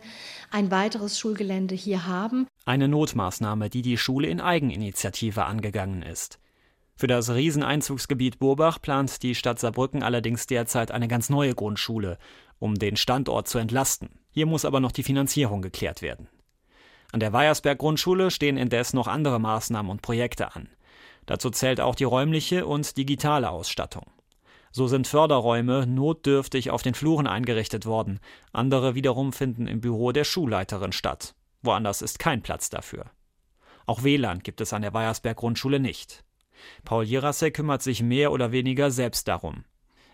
ein 0.51 0.71
weiteres 0.71 1.17
Schulgelände 1.19 1.75
hier 1.75 2.05
haben. 2.05 2.47
Eine 2.65 2.87
Notmaßnahme, 2.87 3.69
die 3.69 3.81
die 3.81 3.97
Schule 3.97 4.27
in 4.27 4.41
Eigeninitiative 4.41 5.45
angegangen 5.45 6.01
ist. 6.01 6.39
Für 6.95 7.07
das 7.07 7.29
Rieseneinzugsgebiet 7.29 8.39
Burbach 8.39 8.81
plant 8.81 9.21
die 9.21 9.35
Stadt 9.35 9.59
Saarbrücken 9.59 10.01
allerdings 10.01 10.47
derzeit 10.47 10.91
eine 10.91 11.07
ganz 11.07 11.29
neue 11.29 11.53
Grundschule, 11.53 12.17
um 12.59 12.75
den 12.75 12.97
Standort 12.97 13.47
zu 13.47 13.59
entlasten. 13.59 14.09
Hier 14.31 14.47
muss 14.47 14.65
aber 14.65 14.79
noch 14.79 14.91
die 14.91 15.03
Finanzierung 15.03 15.61
geklärt 15.61 16.01
werden. 16.01 16.27
An 17.11 17.19
der 17.19 17.33
Weiersberg 17.33 17.77
Grundschule 17.77 18.31
stehen 18.31 18.57
indes 18.57 18.93
noch 18.93 19.07
andere 19.07 19.39
Maßnahmen 19.39 19.91
und 19.91 20.01
Projekte 20.01 20.55
an. 20.55 20.69
Dazu 21.27 21.51
zählt 21.51 21.79
auch 21.79 21.93
die 21.93 22.05
räumliche 22.05 22.65
und 22.65 22.97
digitale 22.97 23.51
Ausstattung. 23.51 24.05
So 24.71 24.87
sind 24.87 25.07
Förderräume 25.07 25.85
notdürftig 25.85 26.71
auf 26.71 26.81
den 26.81 26.93
Fluren 26.93 27.27
eingerichtet 27.27 27.85
worden, 27.85 28.19
andere 28.51 28.95
wiederum 28.95 29.33
finden 29.33 29.67
im 29.67 29.81
Büro 29.81 30.11
der 30.11 30.23
Schulleiterin 30.23 30.91
statt. 30.91 31.35
Woanders 31.61 32.01
ist 32.01 32.19
kein 32.19 32.41
Platz 32.41 32.69
dafür. 32.69 33.05
Auch 33.85 34.03
WLAN 34.03 34.39
gibt 34.39 34.61
es 34.61 34.73
an 34.73 34.81
der 34.81 34.93
Weiersberg 34.93 35.37
Grundschule 35.37 35.79
nicht. 35.79 36.23
Paul 36.83 37.03
Jirasek 37.05 37.55
kümmert 37.55 37.81
sich 37.81 38.01
mehr 38.01 38.31
oder 38.31 38.51
weniger 38.51 38.89
selbst 38.91 39.27
darum. 39.27 39.63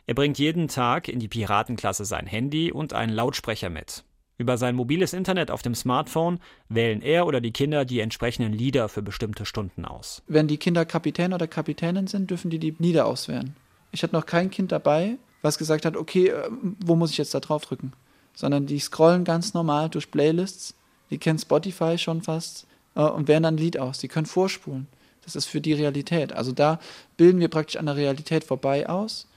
Er 0.06 0.16
bringt 0.16 0.38
jeden 0.38 0.68
Tag 0.68 1.08
in 1.08 1.20
die 1.20 1.28
Piratenklasse 1.28 2.06
sein 2.06 2.28
Handy 2.28 2.72
und 2.72 2.94
einen 2.94 3.14
Lautsprecher 3.14 3.70
mit. 3.70 4.04
Über 4.38 4.58
sein 4.58 4.76
mobiles 4.76 5.14
Internet 5.14 5.52
auf 5.52 5.62
dem 5.62 5.76
Smartphone 5.76 6.40
wählen 6.68 7.02
er 7.02 7.28
oder 7.28 7.40
die 7.40 7.52
Kinder 7.52 7.86
die 7.86 8.00
entsprechenden 8.00 8.52
Lieder 8.52 8.90
für 8.90 9.04
bestimmte 9.04 9.46
Stunden 9.46 9.86
aus. 9.86 10.24
Wenn 10.28 10.48
die 10.48 10.58
Kinder 10.58 10.86
Kapitän 10.86 11.34
oder 11.34 11.48
Kapitänin 11.48 12.08
sind, 12.08 12.32
dürfen 12.32 12.50
die 12.50 12.60
die 12.60 12.76
Lieder 12.80 13.06
auswählen. 13.06 13.56
Ich 13.92 14.02
hatte 14.02 14.16
noch 14.16 14.26
kein 14.26 14.50
Kind 14.50 14.72
dabei, 14.72 15.18
was 15.44 15.58
gesagt 15.58 15.86
hat, 15.86 15.96
okay, 15.96 16.30
äh, 16.30 16.50
wo 16.84 16.96
muss 16.96 17.12
ich 17.12 17.18
jetzt 17.18 17.34
da 17.36 17.40
drauf 17.40 17.66
drücken? 17.66 17.94
Sondern 18.34 18.66
die 18.66 18.80
scrollen 18.80 19.24
ganz 19.24 19.54
normal 19.54 19.90
durch 19.90 20.10
Playlists, 20.10 20.74
die 21.12 21.20
kennen 21.20 21.38
Spotify 21.38 22.00
schon 22.00 22.24
fast 22.24 22.66
äh, 22.96 23.02
und 23.02 23.28
wählen 23.28 23.44
dann 23.44 23.56
ein 23.56 23.60
Lied 23.60 23.78
aus. 23.78 24.00
Die 24.00 24.08
können 24.08 24.26
vorspulen. 24.26 24.88
Das 25.24 25.36
ist 25.36 25.46
für 25.46 25.62
die 25.62 25.74
Realität. 25.74 26.34
Also 26.34 26.52
da 26.52 26.80
bilden 27.18 27.40
wir 27.40 27.50
praktisch 27.50 27.78
an 27.78 27.86
der 27.86 27.96
Realität 27.96 28.44
vorbei 28.44 28.90
aus 28.90 29.28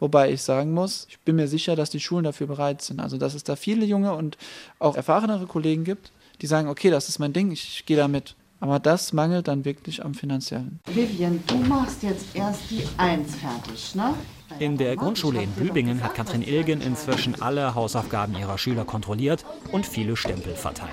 Wobei 0.00 0.32
ich 0.32 0.42
sagen 0.42 0.72
muss, 0.72 1.06
ich 1.08 1.18
bin 1.20 1.36
mir 1.36 1.48
sicher, 1.48 1.76
dass 1.76 1.90
die 1.90 2.00
Schulen 2.00 2.24
dafür 2.24 2.46
bereit 2.46 2.82
sind. 2.82 3.00
Also, 3.00 3.16
dass 3.16 3.34
es 3.34 3.44
da 3.44 3.56
viele 3.56 3.84
junge 3.86 4.14
und 4.14 4.36
auch 4.78 4.96
erfahrenere 4.96 5.46
Kollegen 5.46 5.84
gibt, 5.84 6.12
die 6.40 6.46
sagen, 6.46 6.68
okay, 6.68 6.90
das 6.90 7.08
ist 7.08 7.18
mein 7.18 7.32
Ding, 7.32 7.52
ich 7.52 7.86
gehe 7.86 7.96
da 7.96 8.08
mit. 8.08 8.34
Aber 8.60 8.78
das 8.78 9.12
mangelt 9.12 9.46
dann 9.48 9.64
wirklich 9.64 10.04
am 10.04 10.14
finanziellen. 10.14 10.80
Vivian, 10.86 11.42
du 11.46 11.56
machst 11.56 12.02
jetzt 12.02 12.26
erst 12.34 12.70
die 12.70 12.82
Eins 12.96 13.34
fertig, 13.36 13.94
ne? 13.94 14.14
In 14.58 14.76
der 14.76 14.96
Grundschule 14.96 15.42
in 15.42 15.50
Bübingen 15.50 16.02
hat 16.02 16.14
Katrin 16.14 16.42
Ilgen 16.42 16.80
inzwischen 16.80 17.42
alle 17.42 17.74
Hausaufgaben 17.74 18.36
ihrer 18.38 18.56
Schüler 18.56 18.84
kontrolliert 18.84 19.44
und 19.72 19.84
viele 19.84 20.16
Stempel 20.16 20.54
verteilt. 20.54 20.90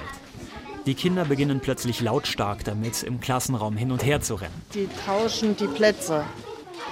Die 0.87 0.95
Kinder 0.95 1.25
beginnen 1.25 1.59
plötzlich 1.59 2.01
lautstark 2.01 2.63
damit, 2.63 3.03
im 3.03 3.19
Klassenraum 3.19 3.77
hin 3.77 3.91
und 3.91 4.03
her 4.03 4.19
zu 4.19 4.35
rennen. 4.35 4.61
Die 4.73 4.89
tauschen 5.05 5.55
die 5.55 5.67
Plätze, 5.67 6.25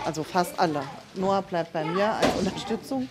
also 0.05 0.23
fast 0.23 0.59
alle. 0.59 0.83
Noah 1.15 1.41
bleibt 1.41 1.73
bei 1.73 1.83
mir 1.85 2.13
als 2.13 2.35
Unterstützung. 2.37 3.07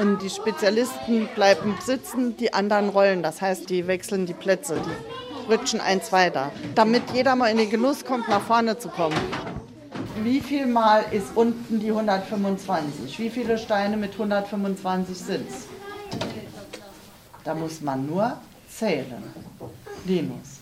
Und 0.00 0.22
die 0.22 0.30
Spezialisten 0.30 1.28
bleiben 1.34 1.74
sitzen, 1.80 2.36
die 2.36 2.54
anderen 2.54 2.88
rollen. 2.88 3.22
Das 3.22 3.42
heißt, 3.42 3.68
die 3.68 3.86
wechseln 3.86 4.24
die 4.24 4.32
Plätze, 4.32 4.80
die 4.80 5.52
rutschen 5.52 5.80
eins 5.80 6.12
weiter. 6.12 6.50
Damit 6.74 7.02
jeder 7.12 7.36
mal 7.36 7.48
in 7.48 7.58
den 7.58 7.68
Genuss 7.68 8.04
kommt, 8.04 8.28
nach 8.28 8.40
vorne 8.40 8.78
zu 8.78 8.88
kommen. 8.88 9.16
Wie 10.22 10.40
viel 10.40 10.66
Mal 10.66 11.04
ist 11.10 11.28
unten 11.34 11.80
die 11.80 11.88
125? 11.88 13.18
Wie 13.18 13.28
viele 13.28 13.58
Steine 13.58 13.96
mit 13.96 14.12
125 14.12 15.16
sind 15.16 15.48
es? 15.48 15.66
Da 17.44 17.54
muss 17.54 17.80
man 17.80 18.06
nur 18.06 18.36
zählen. 18.68 19.22
Linus. 20.04 20.60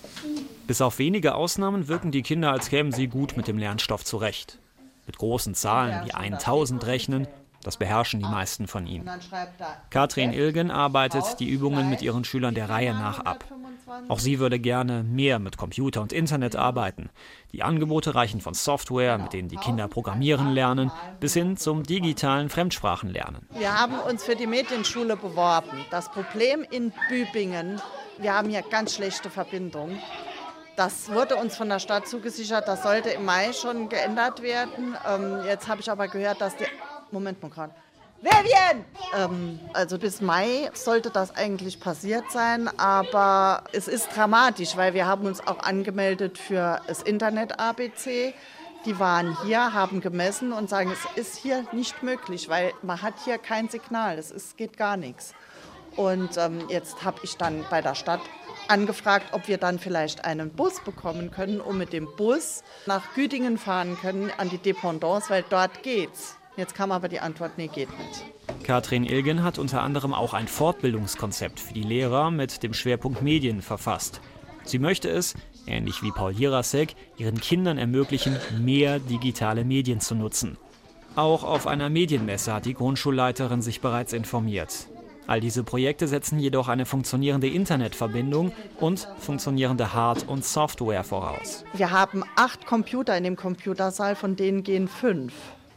Bis 0.66 0.80
auf 0.80 0.98
wenige 0.98 1.34
Ausnahmen 1.34 1.88
wirken 1.88 2.10
die 2.10 2.22
Kinder, 2.22 2.52
als 2.52 2.68
kämen 2.68 2.92
sie 2.92 3.06
gut 3.06 3.36
mit 3.36 3.48
dem 3.48 3.58
Lernstoff 3.58 4.04
zurecht 4.04 4.59
mit 5.10 5.18
großen 5.18 5.56
Zahlen 5.56 6.06
wie 6.06 6.14
1000 6.14 6.86
rechnen, 6.86 7.26
das 7.64 7.76
beherrschen 7.76 8.20
die 8.20 8.26
meisten 8.26 8.68
von 8.68 8.86
ihnen. 8.86 9.10
Katrin 9.90 10.32
Ilgen 10.32 10.70
arbeitet 10.70 11.40
die 11.40 11.48
Übungen 11.48 11.90
mit 11.90 12.00
ihren 12.00 12.24
Schülern 12.24 12.54
der 12.54 12.70
Reihe 12.70 12.94
nach 12.94 13.18
ab. 13.18 13.44
Auch 14.08 14.20
sie 14.20 14.38
würde 14.38 14.60
gerne 14.60 15.02
mehr 15.02 15.40
mit 15.40 15.56
Computer 15.56 16.00
und 16.00 16.12
Internet 16.12 16.54
arbeiten. 16.54 17.10
Die 17.52 17.64
Angebote 17.64 18.14
reichen 18.14 18.40
von 18.40 18.54
Software, 18.54 19.18
mit 19.18 19.32
denen 19.32 19.48
die 19.48 19.56
Kinder 19.56 19.88
programmieren 19.88 20.52
lernen, 20.52 20.92
bis 21.18 21.34
hin 21.34 21.56
zum 21.56 21.82
digitalen 21.82 22.48
Fremdsprachenlernen. 22.48 23.48
Wir 23.58 23.76
haben 23.76 23.98
uns 23.98 24.22
für 24.22 24.36
die 24.36 24.46
Medienschule 24.46 25.16
beworben. 25.16 25.84
Das 25.90 26.08
Problem 26.08 26.64
in 26.70 26.92
Bübingen, 27.08 27.82
wir 28.18 28.32
haben 28.32 28.48
hier 28.48 28.62
ganz 28.62 28.94
schlechte 28.94 29.28
Verbindungen. 29.28 29.98
Das 30.80 31.10
wurde 31.10 31.36
uns 31.36 31.58
von 31.58 31.68
der 31.68 31.78
Stadt 31.78 32.08
zugesichert, 32.08 32.66
das 32.66 32.82
sollte 32.82 33.10
im 33.10 33.26
Mai 33.26 33.52
schon 33.52 33.90
geändert 33.90 34.40
werden. 34.40 34.96
Ähm, 35.06 35.44
jetzt 35.44 35.68
habe 35.68 35.82
ich 35.82 35.90
aber 35.90 36.08
gehört, 36.08 36.40
dass 36.40 36.56
die. 36.56 36.64
Moment 37.10 37.42
mal 37.42 37.50
gerade. 37.50 37.74
Vivian! 38.22 38.86
Ähm, 39.14 39.60
also 39.74 39.98
bis 39.98 40.22
Mai 40.22 40.70
sollte 40.72 41.10
das 41.10 41.36
eigentlich 41.36 41.80
passiert 41.80 42.32
sein, 42.32 42.70
aber 42.78 43.64
es 43.74 43.88
ist 43.88 44.16
dramatisch, 44.16 44.74
weil 44.78 44.94
wir 44.94 45.04
haben 45.04 45.26
uns 45.26 45.46
auch 45.46 45.58
angemeldet 45.58 46.38
für 46.38 46.80
das 46.86 47.02
Internet 47.02 47.60
ABC. 47.60 48.32
Die 48.86 48.98
waren 48.98 49.36
hier, 49.44 49.74
haben 49.74 50.00
gemessen 50.00 50.50
und 50.54 50.70
sagen, 50.70 50.90
es 50.90 51.20
ist 51.20 51.36
hier 51.36 51.66
nicht 51.72 52.02
möglich, 52.02 52.48
weil 52.48 52.72
man 52.80 53.02
hat 53.02 53.16
hier 53.26 53.36
kein 53.36 53.68
Signal, 53.68 54.18
es 54.18 54.30
ist, 54.30 54.56
geht 54.56 54.78
gar 54.78 54.96
nichts. 54.96 55.34
Und 55.96 56.38
ähm, 56.38 56.64
jetzt 56.70 57.04
habe 57.04 57.18
ich 57.22 57.36
dann 57.36 57.66
bei 57.68 57.82
der 57.82 57.94
Stadt 57.94 58.20
angefragt, 58.70 59.32
ob 59.32 59.48
wir 59.48 59.58
dann 59.58 59.78
vielleicht 59.78 60.24
einen 60.24 60.50
Bus 60.50 60.80
bekommen 60.80 61.30
können, 61.30 61.60
um 61.60 61.76
mit 61.76 61.92
dem 61.92 62.08
Bus 62.16 62.62
nach 62.86 63.14
Güdingen 63.14 63.58
fahren 63.58 63.98
können 64.00 64.30
an 64.38 64.48
die 64.48 64.58
Dependance, 64.58 65.28
weil 65.28 65.44
dort 65.50 65.82
geht's. 65.82 66.36
Jetzt 66.56 66.74
kam 66.74 66.92
aber 66.92 67.08
die 67.08 67.20
Antwort, 67.20 67.52
nee, 67.56 67.68
geht 67.68 67.88
nicht. 67.98 68.64
Katrin 68.64 69.04
Ilgen 69.04 69.42
hat 69.42 69.58
unter 69.58 69.82
anderem 69.82 70.12
auch 70.14 70.34
ein 70.34 70.48
Fortbildungskonzept 70.48 71.60
für 71.60 71.74
die 71.74 71.82
Lehrer 71.82 72.30
mit 72.30 72.62
dem 72.62 72.74
Schwerpunkt 72.74 73.22
Medien 73.22 73.62
verfasst. 73.62 74.20
Sie 74.64 74.78
möchte 74.78 75.08
es, 75.08 75.34
ähnlich 75.66 76.02
wie 76.02 76.10
Paul 76.10 76.32
Jirasek, 76.32 76.94
ihren 77.16 77.40
Kindern 77.40 77.78
ermöglichen, 77.78 78.36
mehr 78.60 78.98
digitale 78.98 79.64
Medien 79.64 80.00
zu 80.00 80.14
nutzen. 80.14 80.58
Auch 81.16 81.42
auf 81.42 81.66
einer 81.66 81.90
Medienmesse 81.90 82.52
hat 82.52 82.66
die 82.66 82.74
Grundschulleiterin 82.74 83.62
sich 83.62 83.80
bereits 83.80 84.12
informiert. 84.12 84.86
All 85.26 85.40
diese 85.40 85.62
Projekte 85.62 86.08
setzen 86.08 86.38
jedoch 86.38 86.68
eine 86.68 86.86
funktionierende 86.86 87.48
Internetverbindung 87.48 88.52
und 88.78 89.08
funktionierende 89.18 89.92
Hard- 89.94 90.26
und 90.28 90.44
Software 90.44 91.04
voraus. 91.04 91.64
Wir 91.72 91.90
haben 91.90 92.24
acht 92.36 92.66
Computer 92.66 93.16
in 93.16 93.24
dem 93.24 93.36
Computersaal, 93.36 94.16
von 94.16 94.36
denen 94.36 94.62
gehen 94.62 94.88
fünf. 94.88 95.32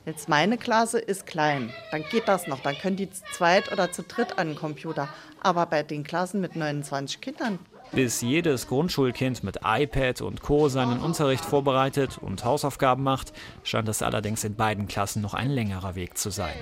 Jetzt 0.06 0.28
meine 0.28 0.58
Klasse 0.58 1.00
ist 1.00 1.26
klein, 1.26 1.70
dann 1.92 2.04
geht 2.12 2.28
das 2.28 2.48
noch, 2.48 2.60
dann 2.60 2.76
können 2.78 2.98
die 2.98 3.10
zu 3.10 3.24
zweit 3.32 3.72
oder 3.72 3.92
zu 3.92 4.04
dritt 4.04 4.38
an 4.38 4.48
den 4.48 4.58
Computer. 4.58 5.08
Aber 5.40 5.66
bei 5.66 5.82
den 5.82 6.04
Klassen 6.04 6.42
mit 6.42 6.58
29 6.58 7.22
Kindern 7.22 7.60
Bis 7.94 8.22
jedes 8.22 8.68
Grundschulkind 8.68 9.44
mit 9.44 9.60
iPad 9.64 10.22
und 10.22 10.42
Co. 10.42 10.68
seinen 10.68 11.00
Unterricht 11.00 11.46
vorbereitet 11.46 12.18
und 12.18 12.44
Hausaufgaben 12.44 13.04
macht, 13.04 13.32
scheint 13.64 13.88
es 13.88 14.02
allerdings 14.02 14.44
in 14.44 14.56
beiden 14.56 14.88
Klassen 14.88 15.22
noch 15.22 15.34
ein 15.34 15.50
längerer 15.50 15.96
Weg 15.96 16.18
zu 16.18 16.32
sein. 16.32 16.56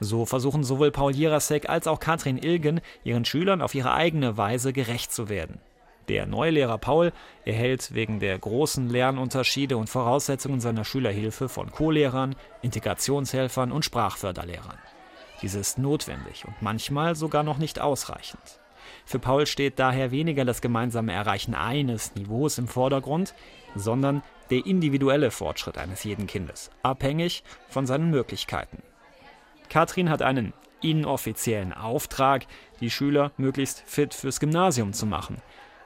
So 0.00 0.26
versuchen 0.26 0.62
sowohl 0.62 0.90
Paul 0.90 1.14
Jirasek 1.14 1.68
als 1.68 1.86
auch 1.86 2.00
Katrin 2.00 2.38
Ilgen, 2.38 2.80
ihren 3.02 3.24
Schülern 3.24 3.62
auf 3.62 3.74
ihre 3.74 3.92
eigene 3.92 4.36
Weise 4.36 4.72
gerecht 4.72 5.12
zu 5.12 5.28
werden. 5.28 5.60
Der 6.08 6.26
neue 6.26 6.52
Lehrer 6.52 6.78
Paul 6.78 7.12
erhält 7.44 7.92
wegen 7.94 8.20
der 8.20 8.38
großen 8.38 8.88
Lernunterschiede 8.88 9.76
und 9.76 9.90
Voraussetzungen 9.90 10.60
seiner 10.60 10.84
Schülerhilfe 10.84 11.48
von 11.48 11.72
Co-Lehrern, 11.72 12.36
Integrationshelfern 12.62 13.72
und 13.72 13.84
Sprachförderlehrern. 13.84 14.78
Diese 15.42 15.58
ist 15.58 15.78
notwendig 15.78 16.44
und 16.46 16.54
manchmal 16.60 17.16
sogar 17.16 17.42
noch 17.42 17.58
nicht 17.58 17.80
ausreichend. 17.80 18.60
Für 19.04 19.18
Paul 19.18 19.46
steht 19.46 19.78
daher 19.78 20.12
weniger 20.12 20.44
das 20.44 20.60
gemeinsame 20.60 21.12
Erreichen 21.12 21.54
eines 21.54 22.14
Niveaus 22.14 22.58
im 22.58 22.68
Vordergrund, 22.68 23.34
sondern 23.74 24.22
der 24.50 24.64
individuelle 24.64 25.32
Fortschritt 25.32 25.76
eines 25.76 26.04
jeden 26.04 26.28
Kindes, 26.28 26.70
abhängig 26.82 27.42
von 27.68 27.86
seinen 27.86 28.10
Möglichkeiten. 28.10 28.82
Katrin 29.68 30.10
hat 30.10 30.22
einen 30.22 30.52
inoffiziellen 30.82 31.72
Auftrag, 31.72 32.46
die 32.80 32.90
Schüler 32.90 33.32
möglichst 33.36 33.82
fit 33.86 34.14
fürs 34.14 34.40
Gymnasium 34.40 34.92
zu 34.92 35.06
machen. 35.06 35.38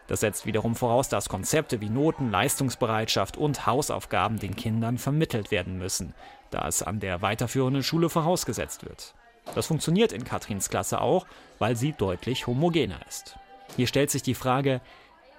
Das 0.09 0.21
setzt 0.21 0.45
wiederum 0.45 0.75
voraus, 0.75 1.09
dass 1.09 1.29
Konzepte 1.29 1.81
wie 1.81 1.89
Noten, 1.89 2.33
Leistungsbereitschaft 2.33 3.37
und 3.37 3.67
Hausaufgaben 3.67 4.41
den 4.41 4.57
Kindern 4.57 4.99
vermittelt 4.99 5.53
werden 5.53 5.79
müssen, 5.79 6.15
da 6.51 6.67
es 6.67 6.83
an 6.83 6.99
der 6.99 7.23
weiterführenden 7.23 7.85
Schule 7.85 8.11
vorausgesetzt 8.11 8.85
wird. 8.85 9.15
Das 9.55 9.67
funktioniert 9.67 10.13
in 10.13 10.25
Katrins 10.25 10.69
Klasse 10.69 11.01
auch, 11.01 11.27
weil 11.61 11.77
sie 11.77 11.93
deutlich 11.93 12.49
homogener 12.49 12.99
ist. 13.09 13.39
Hier 13.77 13.87
stellt 13.87 14.11
sich 14.11 14.23
die 14.23 14.35
Frage, 14.35 14.81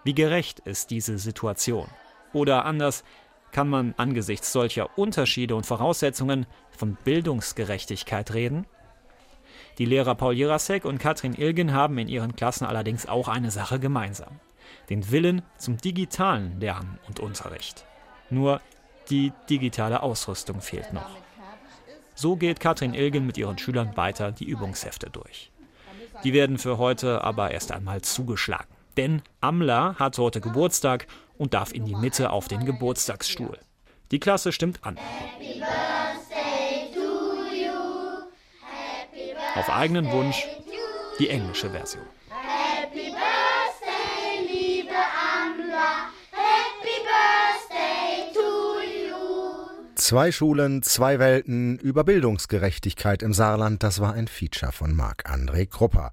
wie 0.04 0.15
gerecht 0.15 0.60
ist 0.62 0.89
diese 0.89 1.17
Situation? 1.17 1.88
Oder 2.34 2.63
anders, 2.63 3.04
kann 3.52 3.68
man 3.68 3.94
angesichts 3.98 4.52
solcher 4.52 4.98
Unterschiede 4.98 5.56
und 5.56 5.66
Voraussetzungen 5.66 6.46
von 6.72 6.98
Bildungsgerechtigkeit 7.04 8.34
reden? 8.34 8.66
Die 9.78 9.86
Lehrer 9.86 10.16
Paul 10.16 10.34
Jirasek 10.34 10.86
und 10.86 11.00
Katrin 11.00 11.34
Ilgen 11.34 11.74
haben 11.74 11.98
in 11.98 12.08
ihren 12.08 12.36
Klassen 12.36 12.66
allerdings 12.66 13.08
auch 13.08 13.28
eine 13.28 13.52
Sache 13.52 13.80
gemeinsam. 13.80 14.40
Den 14.90 15.12
Willen 15.12 15.42
zum 15.58 15.78
digitalen 15.78 16.60
Lernen 16.60 17.00
und 17.08 17.20
Unterricht. 17.20 17.86
Nur 18.30 18.62
die 19.10 19.34
digitale 19.50 20.04
Ausrüstung 20.04 20.62
fehlt 20.62 20.94
noch. 20.94 21.10
So 22.16 22.36
geht 22.36 22.60
Katrin 22.60 22.94
Ilgen 22.94 23.26
mit 23.26 23.38
ihren 23.38 23.58
Schülern 23.58 23.98
weiter 23.98 24.32
die 24.32 24.46
Übungshefte 24.46 25.10
durch. 25.10 25.52
Die 26.24 26.34
werden 26.34 26.58
für 26.58 26.78
heute 26.78 27.24
aber 27.24 27.52
erst 27.52 27.72
einmal 27.72 28.02
zugeschlagen. 28.02 28.68
Denn 28.98 29.22
Amla 29.40 29.96
hat 29.98 30.18
heute 30.18 30.42
Geburtstag 30.42 31.08
und 31.41 31.56
darf 31.56 31.73
in 31.73 31.86
die 31.86 31.95
Mitte 31.95 32.30
auf 32.30 32.47
den 32.47 32.65
Geburtstagsstuhl. 32.65 33.58
Die 34.12 34.19
Klasse 34.19 34.51
stimmt 34.51 34.86
an. 34.86 34.95
Auf 39.56 39.69
eigenen 39.71 40.12
Wunsch 40.12 40.45
die 41.17 41.30
englische 41.30 41.71
Version. 41.71 42.06
Zwei 49.95 50.32
Schulen, 50.32 50.84
zwei 50.84 51.19
Welten 51.19 51.77
über 51.80 52.04
Bildungsgerechtigkeit 52.04 53.23
im 53.23 53.34
Saarland, 53.34 53.82
das 53.82 53.99
war 53.99 54.13
ein 54.13 54.27
Feature 54.27 54.71
von 54.71 54.95
Marc-André 54.95 55.67
Krupper. 55.67 56.10